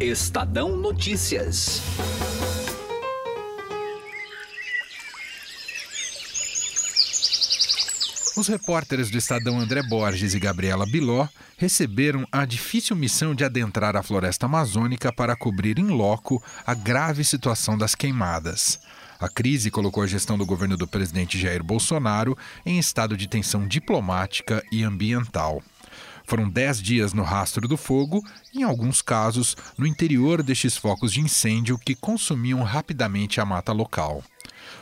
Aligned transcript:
Estadão 0.00 0.76
Notícias. 0.76 1.80
Os 8.36 8.48
repórteres 8.48 9.08
do 9.08 9.16
Estadão 9.16 9.60
André 9.60 9.84
Borges 9.84 10.34
e 10.34 10.40
Gabriela 10.40 10.84
Biló 10.84 11.28
receberam 11.56 12.26
a 12.32 12.44
difícil 12.44 12.96
missão 12.96 13.36
de 13.36 13.44
adentrar 13.44 13.94
a 13.94 14.02
floresta 14.02 14.46
amazônica 14.46 15.12
para 15.12 15.36
cobrir 15.36 15.78
em 15.78 15.86
loco 15.86 16.42
a 16.66 16.74
grave 16.74 17.22
situação 17.22 17.78
das 17.78 17.94
queimadas. 17.94 18.80
A 19.20 19.28
crise 19.28 19.70
colocou 19.70 20.02
a 20.02 20.08
gestão 20.08 20.36
do 20.36 20.44
governo 20.44 20.76
do 20.76 20.88
presidente 20.88 21.38
Jair 21.38 21.62
Bolsonaro 21.62 22.36
em 22.66 22.80
estado 22.80 23.16
de 23.16 23.28
tensão 23.28 23.68
diplomática 23.68 24.60
e 24.72 24.82
ambiental. 24.82 25.62
Foram 26.26 26.48
dez 26.48 26.80
dias 26.80 27.12
no 27.12 27.22
rastro 27.22 27.68
do 27.68 27.76
fogo, 27.76 28.24
em 28.54 28.62
alguns 28.62 29.02
casos 29.02 29.56
no 29.76 29.86
interior 29.86 30.42
destes 30.42 30.76
focos 30.76 31.12
de 31.12 31.20
incêndio 31.20 31.78
que 31.78 31.94
consumiam 31.94 32.62
rapidamente 32.62 33.40
a 33.40 33.44
mata 33.44 33.72
local. 33.72 34.22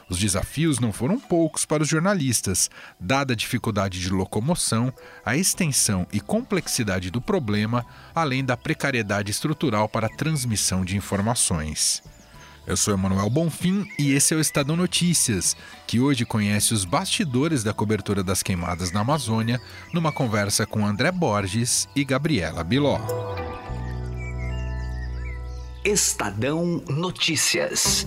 Os 0.09 0.19
desafios 0.19 0.79
não 0.79 0.93
foram 0.93 1.19
poucos 1.19 1.65
para 1.65 1.83
os 1.83 1.89
jornalistas, 1.89 2.71
dada 3.01 3.33
a 3.33 3.37
dificuldade 3.37 3.99
de 3.99 4.11
locomoção, 4.11 4.93
a 5.25 5.37
extensão 5.37 6.07
e 6.13 6.21
complexidade 6.21 7.11
do 7.11 7.21
problema, 7.21 7.85
além 8.15 8.45
da 8.45 8.57
precariedade 8.57 9.31
estrutural 9.31 9.89
para 9.89 10.07
a 10.07 10.17
transmissão 10.17 10.85
de 10.85 10.97
informações. 10.97 12.03
Eu 12.65 12.77
sou 12.77 12.95
Emanuel 12.95 13.29
Bonfim 13.29 13.89
e 13.99 14.13
esse 14.13 14.33
é 14.33 14.37
o 14.37 14.41
Estadão 14.41 14.77
Notícias, 14.77 15.57
que 15.87 15.99
hoje 15.99 16.25
conhece 16.25 16.73
os 16.73 16.85
bastidores 16.85 17.65
da 17.65 17.73
cobertura 17.73 18.23
das 18.23 18.41
queimadas 18.41 18.93
na 18.93 19.01
Amazônia, 19.01 19.61
numa 19.93 20.13
conversa 20.13 20.65
com 20.65 20.87
André 20.87 21.11
Borges 21.11 21.89
e 21.95 22.05
Gabriela 22.05 22.63
Biló. 22.63 23.01
Estadão 25.85 26.81
Notícias. 26.89 28.07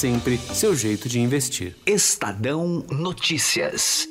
seu 0.55 0.75
jeito 0.75 1.07
de 1.07 1.19
investir. 1.19 1.75
Estadão 1.85 2.83
Notícias. 2.89 4.09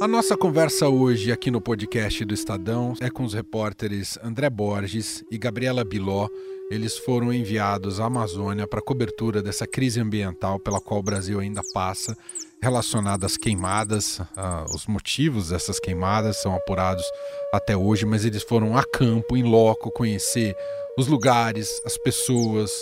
A 0.00 0.06
nossa 0.06 0.36
conversa 0.36 0.88
hoje 0.88 1.32
aqui 1.32 1.50
no 1.50 1.60
podcast 1.60 2.24
do 2.24 2.34
Estadão 2.34 2.94
é 3.00 3.10
com 3.10 3.24
os 3.24 3.34
repórteres 3.34 4.16
André 4.22 4.48
Borges 4.48 5.24
e 5.28 5.36
Gabriela 5.36 5.84
Biló. 5.84 6.28
Eles 6.68 6.98
foram 6.98 7.32
enviados 7.32 8.00
à 8.00 8.06
Amazônia 8.06 8.66
para 8.66 8.82
cobertura 8.82 9.40
dessa 9.40 9.68
crise 9.68 10.00
ambiental 10.00 10.58
pela 10.58 10.80
qual 10.80 10.98
o 10.98 11.02
Brasil 11.02 11.38
ainda 11.38 11.62
passa, 11.72 12.16
relacionada 12.60 13.24
às 13.24 13.36
queimadas. 13.36 14.18
Uh, 14.18 14.74
os 14.74 14.84
motivos 14.88 15.50
dessas 15.50 15.78
queimadas 15.78 16.42
são 16.42 16.56
apurados 16.56 17.04
até 17.54 17.76
hoje, 17.76 18.04
mas 18.04 18.24
eles 18.24 18.42
foram 18.42 18.76
a 18.76 18.82
campo, 18.82 19.36
em 19.36 19.44
loco, 19.44 19.92
conhecer 19.92 20.56
os 20.98 21.06
lugares, 21.06 21.80
as 21.84 21.96
pessoas, 21.98 22.72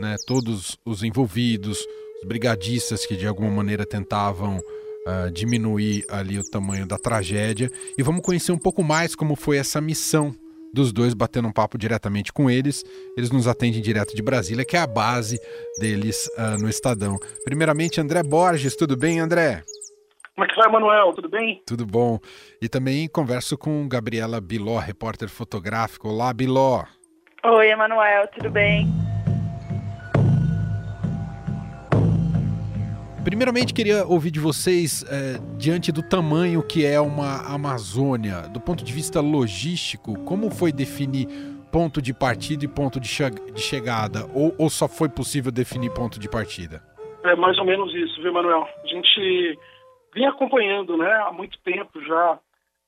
né, 0.00 0.14
todos 0.24 0.78
os 0.84 1.02
envolvidos, 1.02 1.84
os 2.22 2.28
brigadistas 2.28 3.04
que 3.04 3.16
de 3.16 3.26
alguma 3.26 3.50
maneira 3.50 3.84
tentavam 3.84 4.58
uh, 4.58 5.30
diminuir 5.32 6.04
ali 6.08 6.38
o 6.38 6.48
tamanho 6.48 6.86
da 6.86 6.96
tragédia 6.96 7.68
e 7.98 8.04
vamos 8.04 8.22
conhecer 8.22 8.52
um 8.52 8.58
pouco 8.58 8.84
mais 8.84 9.16
como 9.16 9.34
foi 9.34 9.56
essa 9.56 9.80
missão 9.80 10.32
dos 10.72 10.92
dois 10.92 11.14
batendo 11.14 11.48
um 11.48 11.52
papo 11.52 11.76
diretamente 11.76 12.32
com 12.32 12.50
eles. 12.50 12.84
Eles 13.16 13.30
nos 13.30 13.46
atendem 13.46 13.80
direto 13.80 14.14
de 14.14 14.22
Brasília, 14.22 14.64
que 14.64 14.76
é 14.76 14.80
a 14.80 14.86
base 14.86 15.38
deles 15.78 16.28
uh, 16.38 16.60
no 16.60 16.68
Estadão. 16.68 17.16
Primeiramente, 17.44 18.00
André 18.00 18.22
Borges, 18.22 18.76
tudo 18.76 18.96
bem, 18.96 19.20
André? 19.20 19.62
Como 20.34 20.46
é 20.46 20.48
que 20.48 20.56
vai, 20.56 20.70
Manuel? 20.70 21.12
Tudo 21.12 21.28
bem? 21.28 21.62
Tudo 21.66 21.84
bom. 21.84 22.18
E 22.60 22.68
também 22.68 23.06
converso 23.06 23.58
com 23.58 23.86
Gabriela 23.86 24.40
Biló, 24.40 24.78
repórter 24.78 25.28
fotográfico. 25.28 26.08
Olá, 26.08 26.32
Biló. 26.32 26.84
Oi, 27.44 27.68
Emanuel, 27.68 28.28
tudo 28.28 28.50
bem? 28.50 28.86
Primeiramente, 33.32 33.72
queria 33.72 34.04
ouvir 34.04 34.30
de 34.30 34.38
vocês, 34.38 35.02
é, 35.08 35.40
diante 35.56 35.90
do 35.90 36.06
tamanho 36.06 36.62
que 36.62 36.84
é 36.84 37.00
uma 37.00 37.40
Amazônia, 37.48 38.42
do 38.52 38.60
ponto 38.60 38.84
de 38.84 38.92
vista 38.92 39.22
logístico, 39.22 40.22
como 40.26 40.50
foi 40.50 40.70
definir 40.70 41.26
ponto 41.72 42.02
de 42.02 42.12
partida 42.12 42.66
e 42.66 42.68
ponto 42.68 43.00
de, 43.00 43.08
che 43.08 43.30
de 43.30 43.58
chegada? 43.62 44.28
Ou, 44.34 44.54
ou, 44.58 44.68
só 44.68 44.86
foi 44.86 45.08
possível 45.08 45.50
definir 45.50 45.90
ponto 45.94 46.20
de 46.20 46.28
partida? 46.28 46.82
É 47.24 47.34
mais 47.34 47.56
ou 47.56 47.64
menos 47.64 47.94
isso, 47.94 48.20
viu, 48.20 48.34
Manuel? 48.34 48.68
A 48.84 48.86
gente 48.86 49.58
vinha 50.14 50.28
acompanhando 50.28 50.98
né, 50.98 51.10
há 51.26 51.32
muito 51.32 51.58
tempo 51.60 52.04
já 52.04 52.38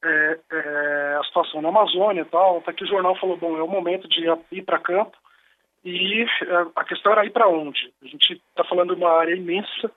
é, 0.05 0.39
é, 0.53 1.17
a 1.21 1.25
situação 1.25 1.63
na 1.63 1.71
Amazônia 1.71 2.21
e 2.21 2.27
tal, 2.27 2.59
até 2.59 2.75
que 2.75 2.85
o 2.85 2.87
jornal 2.87 3.17
falou, 3.17 3.39
bom, 3.39 3.57
é 3.57 3.63
o 3.63 3.67
momento 3.67 4.07
de 4.07 4.27
ir 4.53 4.63
para 4.63 4.79
campo, 4.79 5.17
e 5.83 6.23
é, 6.23 6.27
a 6.77 6.85
questão 6.85 7.13
era 7.13 7.25
ir 7.25 7.31
para 7.31 7.49
onde? 7.49 7.91
A 8.03 8.07
gente 8.09 8.35
está 8.51 8.63
falando 8.69 8.95
de 8.95 9.01
uma 9.01 9.19
área 9.19 9.35
imensa, 9.35 9.91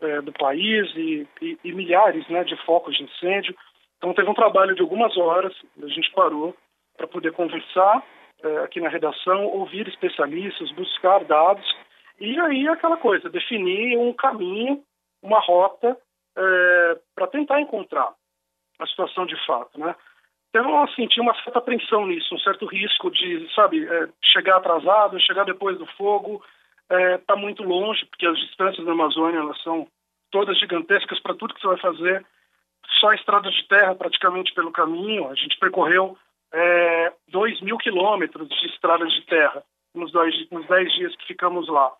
é, 0.00 0.20
do 0.20 0.32
país 0.32 0.90
e, 0.94 1.26
e, 1.40 1.58
e, 1.64 1.72
milhares 1.72 2.26
né, 2.28 2.44
de 2.44 2.56
focos 2.64 2.96
de 2.96 3.04
incêndio. 3.04 3.54
Então 3.98 4.12
teve 4.14 4.28
um 4.28 4.34
trabalho 4.34 4.74
de 4.74 4.82
algumas 4.82 5.16
horas, 5.16 5.54
a 5.82 5.88
gente 5.88 6.10
parou 6.12 6.54
para 6.96 7.06
poder 7.06 7.32
conversar 7.32 8.02
é, 8.42 8.58
aqui 8.58 8.80
na 8.80 8.88
redação, 8.88 9.46
ouvir 9.46 9.88
especialistas, 9.88 10.70
buscar 10.72 11.24
dados 11.24 11.66
e 12.18 12.38
aí 12.40 12.68
aquela 12.68 12.96
coisa, 12.96 13.28
definir 13.28 13.98
um 13.98 14.12
caminho, 14.12 14.82
uma 15.22 15.40
rota 15.40 15.96
é, 16.36 16.98
para 17.14 17.26
tentar 17.26 17.60
encontrar 17.60 18.12
a 18.78 18.86
situação 18.86 19.26
de 19.26 19.36
fato, 19.46 19.78
né? 19.78 19.94
Então, 20.48 20.82
assim, 20.84 21.06
tinha 21.06 21.22
uma 21.22 21.34
certa 21.42 21.58
apreensão 21.58 22.06
nisso, 22.06 22.34
um 22.34 22.38
certo 22.38 22.64
risco 22.66 23.10
de, 23.10 23.46
sabe, 23.54 23.86
é, 23.86 24.08
chegar 24.22 24.56
atrasado, 24.56 25.20
chegar 25.20 25.44
depois 25.44 25.76
do 25.76 25.86
fogo, 25.98 26.42
está 26.86 27.00
é, 27.00 27.18
tá 27.18 27.36
muito 27.36 27.62
longe, 27.62 28.04
porque 28.06 28.26
as 28.26 28.38
distâncias 28.38 28.86
na 28.86 28.92
Amazônia 28.92 29.40
elas 29.40 29.60
são 29.62 29.86
todas 30.30 30.58
gigantescas 30.58 31.20
para 31.20 31.34
tudo 31.34 31.54
que 31.54 31.60
você 31.60 31.68
vai 31.68 31.78
fazer. 31.78 32.26
Só 33.00 33.12
estradas 33.12 33.52
de 33.54 33.66
terra 33.68 33.94
praticamente 33.94 34.54
pelo 34.54 34.70
caminho. 34.70 35.28
A 35.28 35.34
gente 35.34 35.58
percorreu 35.58 36.16
é, 36.52 37.12
2 37.28 37.60
mil 37.62 37.76
quilômetros 37.78 38.48
de 38.48 38.66
estradas 38.66 39.12
de 39.12 39.22
terra 39.26 39.62
nos, 39.94 40.12
dois, 40.12 40.34
nos 40.50 40.66
dez 40.68 40.92
dias 40.94 41.14
que 41.16 41.26
ficamos 41.26 41.68
lá. 41.68 41.92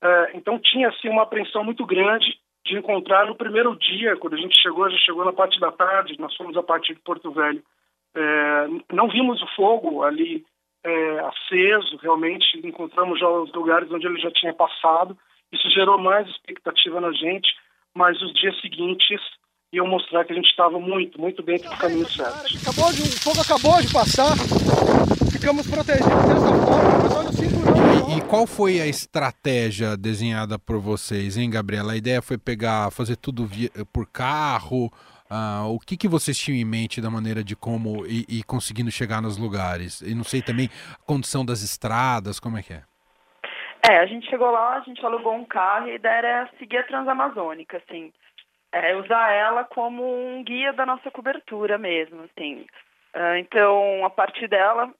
É, 0.00 0.30
então 0.34 0.58
tinha 0.58 0.88
assim 0.88 1.08
uma 1.08 1.22
apreensão 1.22 1.64
muito 1.64 1.84
grande 1.84 2.38
de 2.64 2.76
encontrar 2.76 3.26
no 3.26 3.34
primeiro 3.34 3.74
dia, 3.76 4.16
quando 4.16 4.34
a 4.34 4.38
gente 4.38 4.60
chegou, 4.60 4.88
gente 4.90 5.04
chegou 5.04 5.24
na 5.24 5.32
parte 5.32 5.58
da 5.58 5.72
tarde, 5.72 6.18
nós 6.18 6.34
fomos 6.36 6.56
a 6.56 6.62
partir 6.62 6.94
de 6.94 7.00
Porto 7.00 7.32
Velho. 7.32 7.62
É, 8.14 8.66
não 8.92 9.08
vimos 9.08 9.42
o 9.42 9.46
fogo 9.56 10.02
ali 10.02 10.44
é, 10.84 11.20
aceso, 11.20 11.98
realmente 12.00 12.44
encontramos 12.64 13.18
já 13.18 13.28
os 13.28 13.52
lugares 13.52 13.90
onde 13.90 14.06
ele 14.06 14.20
já 14.20 14.30
tinha 14.30 14.52
passado. 14.54 15.16
Isso 15.52 15.68
gerou 15.70 15.98
mais 15.98 16.28
expectativa 16.28 17.00
na 17.00 17.12
gente, 17.12 17.48
mas 17.94 18.20
os 18.20 18.32
dias 18.34 18.58
seguintes 18.60 19.20
iam 19.72 19.86
mostrar 19.86 20.24
que 20.24 20.32
a 20.32 20.36
gente 20.36 20.48
estava 20.48 20.78
muito, 20.78 21.20
muito 21.20 21.42
dentro 21.42 21.68
do 21.68 21.76
caminho 21.76 22.08
certo. 22.08 22.46
Acabou 22.62 22.92
de, 22.92 23.02
o 23.02 23.20
fogo 23.20 23.40
acabou 23.40 23.80
de 23.80 23.92
passar, 23.92 24.36
ficamos 25.30 25.68
protegidos 25.68 26.08
dessa 26.08 26.54
forma, 26.64 26.98
mas 27.02 27.16
olha 27.16 27.28
o 27.28 27.32
cinturão. 27.32 28.10
E, 28.10 28.18
e 28.18 28.20
qual 28.22 28.46
foi 28.46 28.80
a 28.80 28.86
estratégia 28.86 29.96
desenhada 29.96 30.58
por 30.58 30.78
vocês, 30.78 31.36
hein, 31.36 31.50
Gabriela? 31.50 31.92
A 31.92 31.96
ideia 31.96 32.22
foi 32.22 32.38
pegar, 32.38 32.90
fazer 32.90 33.16
tudo 33.16 33.44
via, 33.44 33.70
por 33.92 34.06
carro, 34.06 34.90
Uh, 35.30 35.74
o 35.74 35.78
que, 35.78 35.96
que 35.96 36.08
vocês 36.08 36.38
tinham 36.38 36.58
em 36.58 36.64
mente 36.64 37.00
da 37.00 37.10
maneira 37.10 37.44
de 37.44 37.54
como 37.54 38.06
e, 38.06 38.42
conseguindo 38.44 38.90
chegar 38.90 39.20
nos 39.20 39.36
lugares? 39.36 40.00
E 40.00 40.14
não 40.14 40.24
sei 40.24 40.40
também 40.40 40.70
a 40.92 41.06
condição 41.06 41.44
das 41.44 41.62
estradas, 41.62 42.40
como 42.40 42.56
é 42.56 42.62
que 42.62 42.72
é? 42.72 42.82
É, 43.86 43.98
a 43.98 44.06
gente 44.06 44.28
chegou 44.28 44.50
lá, 44.50 44.76
a 44.76 44.80
gente 44.80 45.04
alugou 45.04 45.34
um 45.34 45.44
carro 45.44 45.88
e 45.88 45.92
a 45.92 45.94
ideia 45.94 46.16
era 46.16 46.50
seguir 46.58 46.78
a 46.78 46.84
Transamazônica, 46.84 47.76
assim. 47.76 48.12
É, 48.72 48.96
usar 48.96 49.32
ela 49.32 49.64
como 49.64 50.02
um 50.02 50.42
guia 50.42 50.72
da 50.72 50.84
nossa 50.84 51.10
cobertura 51.10 51.78
mesmo, 51.78 52.22
assim. 52.24 52.66
Uh, 53.14 53.36
então, 53.38 54.04
a 54.04 54.10
partir 54.10 54.48
dela, 54.48 54.92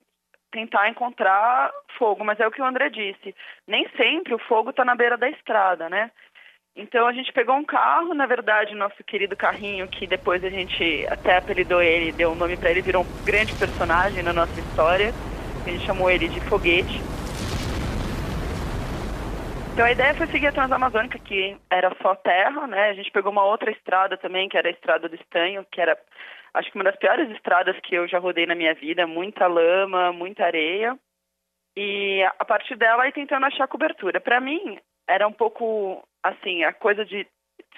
tentar 0.51 0.89
encontrar 0.89 1.71
fogo. 1.99 2.25
Mas 2.25 2.41
é 2.41 2.47
o 2.47 2.51
que 2.51 2.63
o 2.63 2.65
André 2.65 2.91
disse, 2.91 3.35
nem 3.67 3.89
sempre 3.97 4.35
o 4.35 4.39
fogo 4.39 4.71
está 4.71 4.85
na 4.85 4.95
beira 4.95 5.17
da 5.17 5.29
estrada, 5.29 5.89
né? 5.89 6.11
Então 6.79 7.09
a 7.09 7.13
gente 7.13 7.33
pegou 7.33 7.57
um 7.57 7.65
carro, 7.65 8.15
na 8.15 8.25
verdade, 8.25 8.73
nosso 8.73 9.03
querido 9.03 9.37
carrinho, 9.37 9.89
que 9.89 10.07
depois 10.07 10.45
a 10.45 10.49
gente 10.49 11.05
até 11.09 11.37
apelidou 11.37 11.83
ele, 11.83 12.13
deu 12.13 12.31
um 12.31 12.37
nome 12.37 12.57
para 12.57 12.71
ele, 12.71 12.81
virou 12.81 13.03
um 13.03 13.25
grande 13.25 13.53
personagem 13.59 14.23
na 14.23 14.33
nossa 14.33 14.61
história. 14.61 15.13
A 15.67 15.69
gente 15.69 15.85
chamou 15.85 16.09
ele 16.09 16.29
de 16.29 16.41
Foguete. 16.43 17.01
Então 19.73 19.85
a 19.85 19.91
ideia 19.91 20.15
foi 20.15 20.29
seguir 20.29 20.47
a 20.47 20.53
Transamazônica, 20.53 21.19
que 21.19 21.57
era 21.69 21.93
só 22.01 22.15
terra, 22.15 22.69
né? 22.69 22.91
A 22.91 22.95
gente 22.95 23.11
pegou 23.11 23.33
uma 23.33 23.45
outra 23.45 23.73
estrada 23.73 24.17
também, 24.17 24.49
que 24.49 24.57
era 24.57 24.69
a 24.69 24.73
Estrada 24.73 25.09
do 25.09 25.17
Estanho, 25.17 25.67
que 25.73 25.81
era, 25.81 25.99
acho 26.55 26.71
que 26.71 26.79
uma 26.79 26.85
das 26.85 26.97
piores 26.97 27.29
estradas 27.33 27.77
que 27.81 27.97
eu 27.97 28.07
já 28.07 28.21
rodei 28.21 28.47
na 28.47 28.55
minha 28.55 28.75
vida, 28.75 29.05
muita 29.05 29.49
lama, 29.49 30.13
muita 30.13 30.45
areia. 30.45 30.97
E 31.77 32.23
a 32.39 32.45
partir 32.45 32.77
dela, 32.77 33.03
aí 33.03 33.13
tentando 33.13 33.47
achar 33.47 33.67
cobertura. 33.67 34.21
Para 34.21 34.41
mim, 34.41 34.79
era 35.09 35.27
um 35.27 35.33
pouco, 35.33 36.07
assim, 36.23 36.65
a 36.65 36.73
coisa 36.73 37.05
de 37.05 37.27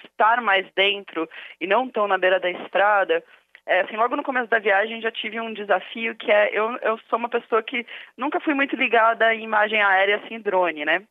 estar 0.03 0.41
mais 0.41 0.65
dentro 0.73 1.29
e 1.59 1.67
não 1.67 1.89
tão 1.89 2.07
na 2.07 2.17
beira 2.17 2.39
da 2.39 2.49
estrada, 2.49 3.23
é, 3.65 3.81
assim, 3.81 3.95
logo 3.95 4.15
no 4.15 4.23
começo 4.23 4.49
da 4.49 4.59
viagem 4.59 5.01
já 5.01 5.11
tive 5.11 5.39
um 5.39 5.53
desafio 5.53 6.15
que 6.15 6.31
é 6.31 6.49
eu, 6.51 6.75
eu 6.81 6.97
sou 7.09 7.19
uma 7.19 7.29
pessoa 7.29 7.61
que 7.61 7.85
nunca 8.17 8.39
fui 8.39 8.53
muito 8.53 8.75
ligada 8.75 9.33
em 9.35 9.43
imagem 9.43 9.81
aérea 9.81 10.17
assim 10.17 10.39
drone, 10.39 10.83
né? 10.83 11.03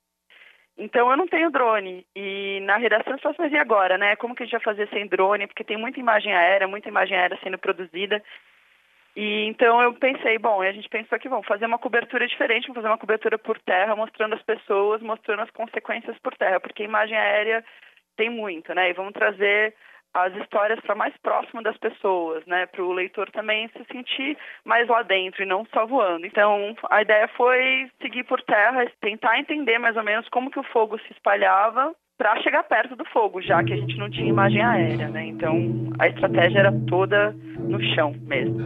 Então 0.77 1.11
eu 1.11 1.17
não 1.17 1.29
tenho 1.29 1.51
drone. 1.51 2.07
E 2.17 2.61
na 2.63 2.77
redação 2.77 3.13
eu 3.13 3.19
falei, 3.19 3.37
mas 3.39 3.53
e 3.53 3.59
agora, 3.59 3.99
né? 3.99 4.17
Como 4.17 4.35
que 4.35 4.43
a 4.43 4.47
gente 4.47 4.53
vai 4.53 4.63
fazer 4.63 4.89
sem 4.89 5.07
drone? 5.07 5.47
Porque 5.47 5.63
tem 5.63 5.77
muita 5.77 6.01
imagem 6.01 6.35
aérea, 6.35 6.67
muita 6.67 6.89
imagem 6.89 7.17
aérea 7.17 7.39
sendo 7.43 7.59
produzida. 7.59 8.23
E 9.17 9.45
então 9.47 9.83
eu 9.83 9.93
pensei, 9.95 10.39
bom, 10.39 10.63
a 10.63 10.73
gente 10.73 10.89
pensou 10.89 11.19
que 11.19 11.29
vamos 11.29 11.47
fazer 11.47 11.67
uma 11.67 11.79
cobertura 11.79 12.27
diferente, 12.27 12.69
vamos 12.69 12.77
fazer 12.77 12.89
uma 12.89 12.99
cobertura 12.99 13.39
por 13.39 13.59
terra, 13.61 13.97
mostrando 13.97 14.35
as 14.35 14.43
pessoas, 14.43 15.03
mostrando 15.03 15.43
as 15.43 15.51
consequências 15.51 16.17
por 16.21 16.37
terra, 16.37 16.61
porque 16.61 16.85
imagem 16.85 17.17
aérea 17.17 17.65
tem 18.17 18.31
muito, 18.31 18.73
né? 18.75 18.91
E 18.91 18.93
vamos 18.93 19.13
trazer 19.13 19.75
as 20.13 20.35
histórias 20.37 20.81
para 20.81 20.95
mais 20.95 21.17
próximo 21.19 21.63
das 21.63 21.77
pessoas, 21.79 22.45
né, 22.47 22.67
para 22.67 22.83
o 22.83 22.93
leitor 22.93 23.31
também 23.31 23.69
se 23.69 23.85
sentir 23.93 24.37
mais 24.65 24.89
lá 24.89 25.03
dentro 25.03 25.43
e 25.43 25.47
não 25.47 25.65
só 25.67 25.87
voando. 25.87 26.27
Então, 26.27 26.77
a 26.91 27.03
ideia 27.03 27.29
foi 27.29 27.89
seguir 28.03 28.25
por 28.25 28.43
terra, 28.43 28.91
tentar 29.01 29.39
entender 29.39 29.79
mais 29.79 29.97
ou 29.97 30.03
menos 30.03 30.29
como 30.29 30.51
que 30.51 30.59
o 30.59 30.65
fogo 30.65 30.99
se 30.99 31.13
espalhava 31.13 31.95
para 32.21 32.37
chegar 32.43 32.63
perto 32.65 32.95
do 32.95 33.05
fogo, 33.07 33.41
já 33.41 33.65
que 33.65 33.73
a 33.73 33.77
gente 33.77 33.97
não 33.97 34.11
tinha 34.11 34.29
imagem 34.29 34.63
aérea, 34.63 35.09
né? 35.09 35.25
Então, 35.25 35.91
a 35.99 36.07
estratégia 36.07 36.59
era 36.59 36.73
toda 36.87 37.35
no 37.59 37.83
chão 37.95 38.15
mesmo. 38.27 38.61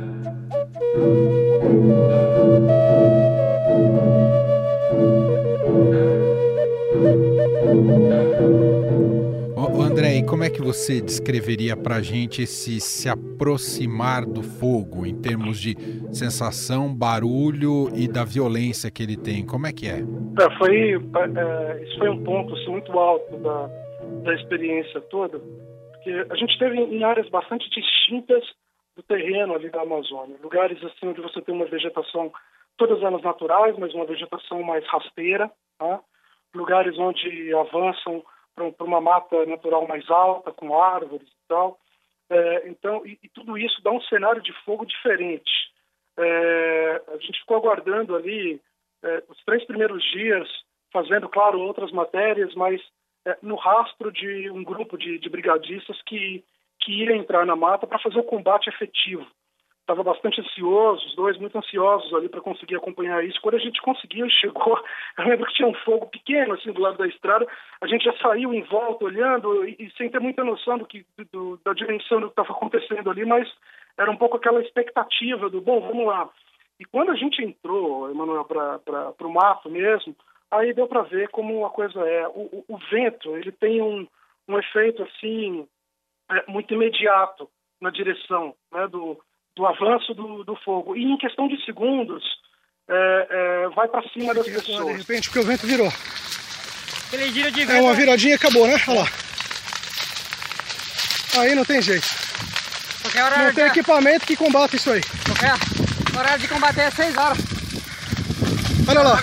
Como 10.28 10.42
é 10.44 10.50
que 10.50 10.60
você 10.60 11.00
descreveria 11.00 11.76
para 11.76 11.96
a 11.96 12.02
gente 12.02 12.42
esse 12.42 12.80
se 12.80 13.08
aproximar 13.08 14.24
do 14.24 14.42
fogo 14.42 15.04
em 15.06 15.20
termos 15.20 15.60
de 15.60 15.74
sensação, 16.14 16.94
barulho 16.94 17.88
e 17.94 18.08
da 18.08 18.24
violência 18.24 18.90
que 18.90 19.02
ele 19.02 19.16
tem? 19.16 19.46
Como 19.46 19.66
é 19.66 19.72
que 19.72 19.86
é? 19.86 20.00
é 20.00 20.58
foi, 20.58 20.94
é, 20.94 21.84
isso 21.84 21.98
foi 21.98 22.08
um 22.08 22.22
ponto 22.24 22.54
assim, 22.54 22.70
muito 22.70 22.92
alto 22.98 23.36
da, 23.38 23.68
da 24.24 24.34
experiência 24.34 25.00
toda, 25.02 25.38
porque 25.38 26.10
a 26.30 26.36
gente 26.36 26.52
esteve 26.52 26.78
em 26.78 27.04
áreas 27.04 27.28
bastante 27.28 27.68
distintas 27.70 28.44
do 28.96 29.02
terreno 29.02 29.54
ali 29.54 29.70
da 29.70 29.82
Amazônia, 29.82 30.36
lugares 30.42 30.82
assim 30.84 31.08
onde 31.08 31.20
você 31.20 31.40
tem 31.42 31.54
uma 31.54 31.66
vegetação 31.66 32.32
todas 32.76 33.02
elas 33.02 33.22
naturais, 33.22 33.76
mas 33.78 33.92
uma 33.94 34.06
vegetação 34.06 34.62
mais 34.62 34.84
rasteira, 34.86 35.50
tá? 35.78 36.00
lugares 36.54 36.96
onde 36.98 37.52
avançam 37.54 38.22
para 38.54 38.86
uma 38.86 39.00
mata 39.00 39.44
natural 39.46 39.86
mais 39.86 40.08
alta, 40.10 40.52
com 40.52 40.80
árvores 40.80 41.28
e 41.28 41.48
tal. 41.48 41.78
É, 42.30 42.68
então, 42.68 43.04
e, 43.06 43.18
e, 43.22 43.28
tudo 43.28 43.58
isso 43.58 43.82
dá 43.82 43.90
um 43.90 44.00
cenário 44.02 44.42
de 44.42 44.52
fogo 44.64 44.86
diferente. 44.86 45.50
É, 46.16 47.02
a 47.08 47.16
gente 47.18 47.40
ficou 47.40 47.56
aguardando 47.56 48.14
ali 48.14 48.60
é, 49.02 49.22
os 49.28 49.42
três 49.44 49.64
primeiros 49.64 50.02
dias, 50.12 50.48
fazendo, 50.92 51.28
claro, 51.28 51.60
outras 51.60 51.90
matérias, 51.92 52.54
mas 52.54 52.80
é, 53.26 53.36
no 53.42 53.56
rastro 53.56 54.12
de 54.12 54.50
um 54.50 54.62
grupo 54.62 54.96
de, 54.96 55.18
de 55.18 55.28
brigadistas 55.28 56.00
que, 56.02 56.44
que 56.80 56.92
ia 57.04 57.16
entrar 57.16 57.44
na 57.44 57.56
mata 57.56 57.86
para 57.86 57.98
fazer 57.98 58.18
o 58.18 58.24
combate 58.24 58.68
efetivo 58.68 59.26
estava 59.84 60.02
bastante 60.02 60.40
ansioso, 60.40 61.06
os 61.06 61.14
dois 61.14 61.36
muito 61.38 61.56
ansiosos 61.56 62.12
ali 62.14 62.28
para 62.28 62.40
conseguir 62.40 62.76
acompanhar 62.76 63.22
isso. 63.22 63.40
Quando 63.40 63.56
a 63.56 63.60
gente 63.60 63.80
conseguiu, 63.82 64.28
chegou, 64.30 64.82
eu 65.18 65.24
lembro 65.24 65.46
que 65.46 65.54
tinha 65.54 65.68
um 65.68 65.74
fogo 65.74 66.06
pequeno 66.06 66.54
assim 66.54 66.72
do 66.72 66.80
lado 66.80 66.96
da 66.96 67.06
estrada, 67.06 67.46
a 67.80 67.86
gente 67.86 68.04
já 68.04 68.16
saiu 68.18 68.52
em 68.52 68.62
volta 68.62 69.04
olhando 69.04 69.66
e, 69.68 69.76
e 69.78 69.90
sem 69.96 70.10
ter 70.10 70.20
muita 70.20 70.42
noção 70.42 70.78
do 70.78 70.86
que 70.86 71.04
do, 71.30 71.60
da 71.64 71.74
dimensão 71.74 72.20
do 72.20 72.26
que 72.26 72.32
estava 72.32 72.52
acontecendo 72.52 73.10
ali, 73.10 73.26
mas 73.26 73.46
era 73.98 74.10
um 74.10 74.16
pouco 74.16 74.38
aquela 74.38 74.60
expectativa 74.62 75.50
do 75.50 75.60
bom, 75.60 75.80
vamos 75.80 76.06
lá. 76.06 76.28
E 76.80 76.84
quando 76.86 77.12
a 77.12 77.14
gente 77.14 77.42
entrou, 77.42 78.10
Emanuel, 78.10 78.44
para 78.44 79.14
o 79.20 79.32
mato 79.32 79.70
mesmo, 79.70 80.16
aí 80.50 80.72
deu 80.72 80.88
para 80.88 81.02
ver 81.02 81.28
como 81.28 81.64
a 81.64 81.70
coisa 81.70 82.00
é. 82.00 82.26
O, 82.28 82.48
o, 82.52 82.64
o 82.68 82.78
vento, 82.90 83.36
ele 83.36 83.52
tem 83.52 83.82
um, 83.82 84.06
um 84.48 84.58
efeito 84.58 85.02
assim 85.02 85.68
é, 86.30 86.50
muito 86.50 86.72
imediato 86.72 87.48
na 87.80 87.90
direção 87.90 88.54
né, 88.72 88.88
do, 88.88 89.20
do 89.56 89.66
avanço 89.66 90.14
do, 90.14 90.44
do 90.44 90.56
fogo. 90.56 90.96
E 90.96 91.04
em 91.04 91.16
questão 91.16 91.48
de 91.48 91.62
segundos, 91.64 92.22
é, 92.88 93.26
é, 93.30 93.68
vai 93.74 93.88
para 93.88 94.02
cima 94.10 94.34
das 94.34 94.46
pessoas. 94.46 94.86
De 94.86 94.98
repente, 94.98 95.28
porque 95.28 95.40
o 95.40 95.46
vento 95.46 95.66
virou. 95.66 95.92
Aquele 97.06 97.32
giro 97.32 97.50
de 97.50 97.64
vento. 97.64 97.72
É 97.72 97.80
uma 97.80 97.94
viradinha 97.94 98.32
e 98.32 98.36
acabou, 98.36 98.66
né? 98.66 98.76
Olha 98.88 99.00
lá. 99.00 99.06
Aí 101.38 101.54
não 101.54 101.64
tem 101.64 101.82
jeito. 101.82 102.06
Não 103.38 103.54
tem 103.54 103.66
equipamento 103.66 104.26
que 104.26 104.36
combate 104.36 104.76
isso 104.76 104.90
aí. 104.90 105.00
Qualquer 105.26 105.54
horário 106.18 106.40
de 106.40 106.48
combater 106.48 106.82
é 106.82 106.90
6 106.90 107.16
horas. 107.16 107.38
Olha 108.88 109.02
lá. 109.02 109.18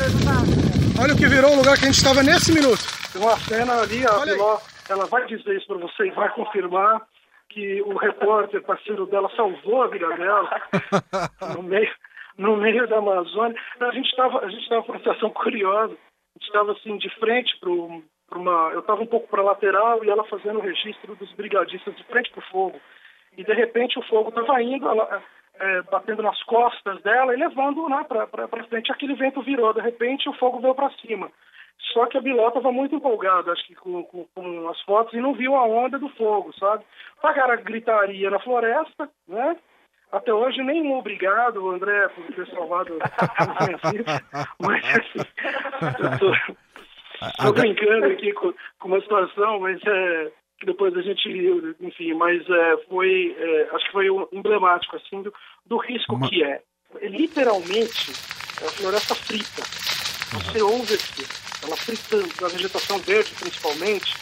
Olha 0.99 1.13
o 1.13 1.17
que 1.17 1.27
virou 1.27 1.53
o 1.53 1.55
lugar 1.55 1.77
que 1.77 1.85
a 1.85 1.87
gente 1.87 1.97
estava 1.97 2.21
nesse 2.21 2.51
minuto. 2.51 2.83
Tem 3.11 3.21
uma 3.21 3.39
cena 3.39 3.81
ali, 3.81 4.05
a 4.05 4.17
Viló, 4.19 4.59
ela 4.87 5.05
vai 5.05 5.25
dizer 5.25 5.57
isso 5.57 5.67
para 5.67 5.77
você 5.77 6.07
e 6.07 6.11
vai 6.11 6.29
confirmar 6.33 7.01
que 7.51 7.81
o 7.81 7.95
repórter 7.97 8.63
parceiro 8.63 9.05
dela 9.05 9.29
salvou 9.35 9.83
a 9.83 9.87
vida 9.87 10.07
dela 10.15 10.49
no 11.55 11.63
meio, 11.63 11.91
no 12.37 12.55
meio 12.57 12.87
da 12.87 12.97
Amazônia. 12.97 13.59
A 13.79 13.91
gente 13.91 14.09
estava 14.09 14.39
a 14.39 14.49
gente 14.49 14.63
estava 14.63 14.85
uma 14.85 14.97
situação 14.97 15.29
curiosa. 15.31 15.93
A 15.93 16.39
gente 16.39 16.47
estava 16.47 16.71
assim 16.71 16.97
de 16.97 17.09
frente 17.19 17.57
para 17.59 17.69
uma, 18.39 18.71
eu 18.71 18.79
estava 18.79 19.01
um 19.01 19.05
pouco 19.05 19.27
para 19.27 19.41
lateral 19.41 20.03
e 20.03 20.09
ela 20.09 20.23
fazendo 20.23 20.59
o 20.59 20.61
registro 20.61 21.15
dos 21.15 21.31
brigadistas 21.33 21.95
de 21.95 22.03
frente 22.05 22.31
para 22.31 22.39
o 22.39 22.49
fogo. 22.49 22.81
E 23.37 23.43
de 23.43 23.53
repente 23.53 23.99
o 23.99 24.03
fogo 24.03 24.29
estava 24.29 24.61
indo, 24.61 24.87
ela, 24.87 25.21
é, 25.59 25.81
batendo 25.83 26.23
nas 26.23 26.41
costas 26.43 27.01
dela 27.01 27.33
e 27.33 27.37
levando 27.37 27.87
né, 27.89 28.05
para 28.07 28.63
frente. 28.67 28.91
Aquele 28.91 29.15
vento 29.15 29.41
virou, 29.41 29.73
de 29.73 29.81
repente 29.81 30.29
o 30.29 30.33
fogo 30.33 30.59
veio 30.59 30.75
para 30.75 30.89
cima. 30.91 31.29
Só 31.93 32.05
que 32.05 32.17
a 32.17 32.21
Biló 32.21 32.47
estava 32.47 32.71
muito 32.71 32.95
empolgada, 32.95 33.51
acho 33.51 33.65
que 33.65 33.75
com, 33.75 34.03
com, 34.03 34.25
com, 34.33 34.69
as 34.69 34.79
fotos, 34.81 35.13
e 35.13 35.17
não 35.17 35.33
viu 35.33 35.55
a 35.55 35.65
onda 35.65 35.99
do 35.99 36.09
fogo, 36.09 36.53
sabe? 36.57 36.83
Pagaram 37.21 37.53
a 37.53 37.57
gritaria 37.57 38.29
na 38.29 38.39
floresta, 38.39 39.09
né? 39.27 39.57
Até 40.11 40.33
hoje, 40.33 40.61
nenhum 40.61 40.97
obrigado, 40.97 41.69
André, 41.69 42.07
por 42.09 42.25
ter 42.33 42.47
salvado 42.47 42.93
o 42.95 42.99
Mas, 44.59 44.85
assim, 44.85 45.19
eu 46.03 47.45
tô, 47.47 47.53
brincando 47.53 48.05
aqui 48.07 48.33
com, 48.33 48.53
com 48.79 48.87
uma 48.89 48.99
situação, 49.01 49.59
mas 49.59 49.79
é, 49.85 50.31
que 50.59 50.65
depois 50.65 50.95
a 50.97 51.01
gente 51.01 51.31
riu, 51.31 51.75
enfim, 51.79 52.13
mas 52.13 52.41
é, 52.49 52.77
foi, 52.89 53.35
é, 53.37 53.69
acho 53.73 53.85
que 53.85 53.91
foi 53.91 54.07
emblemático, 54.33 54.97
assim, 54.97 55.21
do, 55.21 55.33
do 55.65 55.77
risco 55.77 56.15
uma... 56.15 56.27
que 56.27 56.43
é. 56.43 56.61
é. 56.99 57.07
Literalmente, 57.07 58.11
a 58.11 58.69
floresta 58.69 59.15
frita. 59.15 59.61
Você 60.33 60.61
ouve 60.61 60.93
aqui 60.93 61.40
ela 61.63 61.77
fritando, 61.77 62.45
a 62.45 62.49
vegetação 62.49 62.97
verde 62.99 63.33
principalmente, 63.35 64.13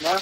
né? 0.00 0.16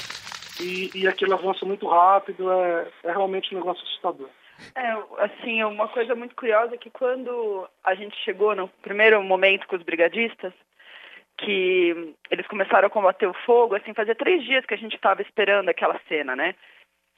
E, 0.61 0.91
e 0.95 1.09
aquilo 1.09 1.35
avança 1.35 1.67
muito 1.67 1.87
rápido, 1.87 2.51
é, 2.51 2.89
é 3.05 3.11
realmente 3.11 3.55
um 3.55 3.59
negócio 3.59 3.83
assustador. 3.85 4.29
É, 4.75 5.25
assim, 5.25 5.63
uma 5.65 5.89
coisa 5.89 6.15
muito 6.15 6.35
curiosa 6.35 6.75
é 6.75 6.79
que 6.79 6.91
quando 6.91 7.69
a 7.85 7.95
gente 7.95 8.17
chegou 8.25 8.55
no 8.55 8.69
primeiro 8.83 9.23
momento 9.23 9.67
com 9.67 9.77
os 9.77 9.83
brigadistas, 9.83 10.53
que 11.39 12.15
eles 12.31 12.47
começaram 12.47 12.87
a 12.87 12.91
combater 12.91 13.27
o 13.27 13.37
fogo, 13.45 13.75
assim, 13.75 13.93
fazia 13.93 14.15
três 14.15 14.43
dias 14.45 14.65
que 14.65 14.73
a 14.73 14.79
gente 14.79 14.97
estava 14.97 15.21
esperando 15.21 15.69
aquela 15.69 16.01
cena, 16.09 16.35
né? 16.35 16.55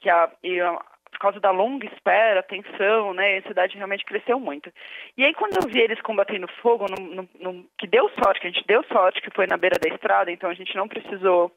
Que 0.01 0.09
a, 0.09 0.29
e 0.43 0.59
a, 0.59 0.77
por 1.19 1.23
causa 1.23 1.39
da 1.41 1.51
longa 1.51 1.85
espera, 1.85 2.41
tensão, 2.41 3.13
né? 3.13 3.39
A 3.39 3.41
cidade 3.41 3.75
realmente 3.75 4.05
cresceu 4.05 4.39
muito. 4.39 4.71
E 5.17 5.25
aí, 5.25 5.33
quando 5.33 5.57
eu 5.57 5.69
vi 5.69 5.81
eles 5.81 6.01
combatendo 6.01 6.47
fogo, 6.61 6.85
no, 6.89 6.95
no, 6.95 7.29
no, 7.37 7.65
que 7.77 7.85
deu 7.85 8.09
sorte, 8.23 8.39
que 8.39 8.47
a 8.47 8.49
gente 8.49 8.65
deu 8.65 8.81
sorte, 8.85 9.21
que 9.21 9.35
foi 9.35 9.45
na 9.45 9.57
beira 9.57 9.77
da 9.77 9.93
estrada, 9.93 10.31
então 10.31 10.49
a 10.49 10.53
gente 10.53 10.73
não 10.77 10.87
precisou 10.87 11.51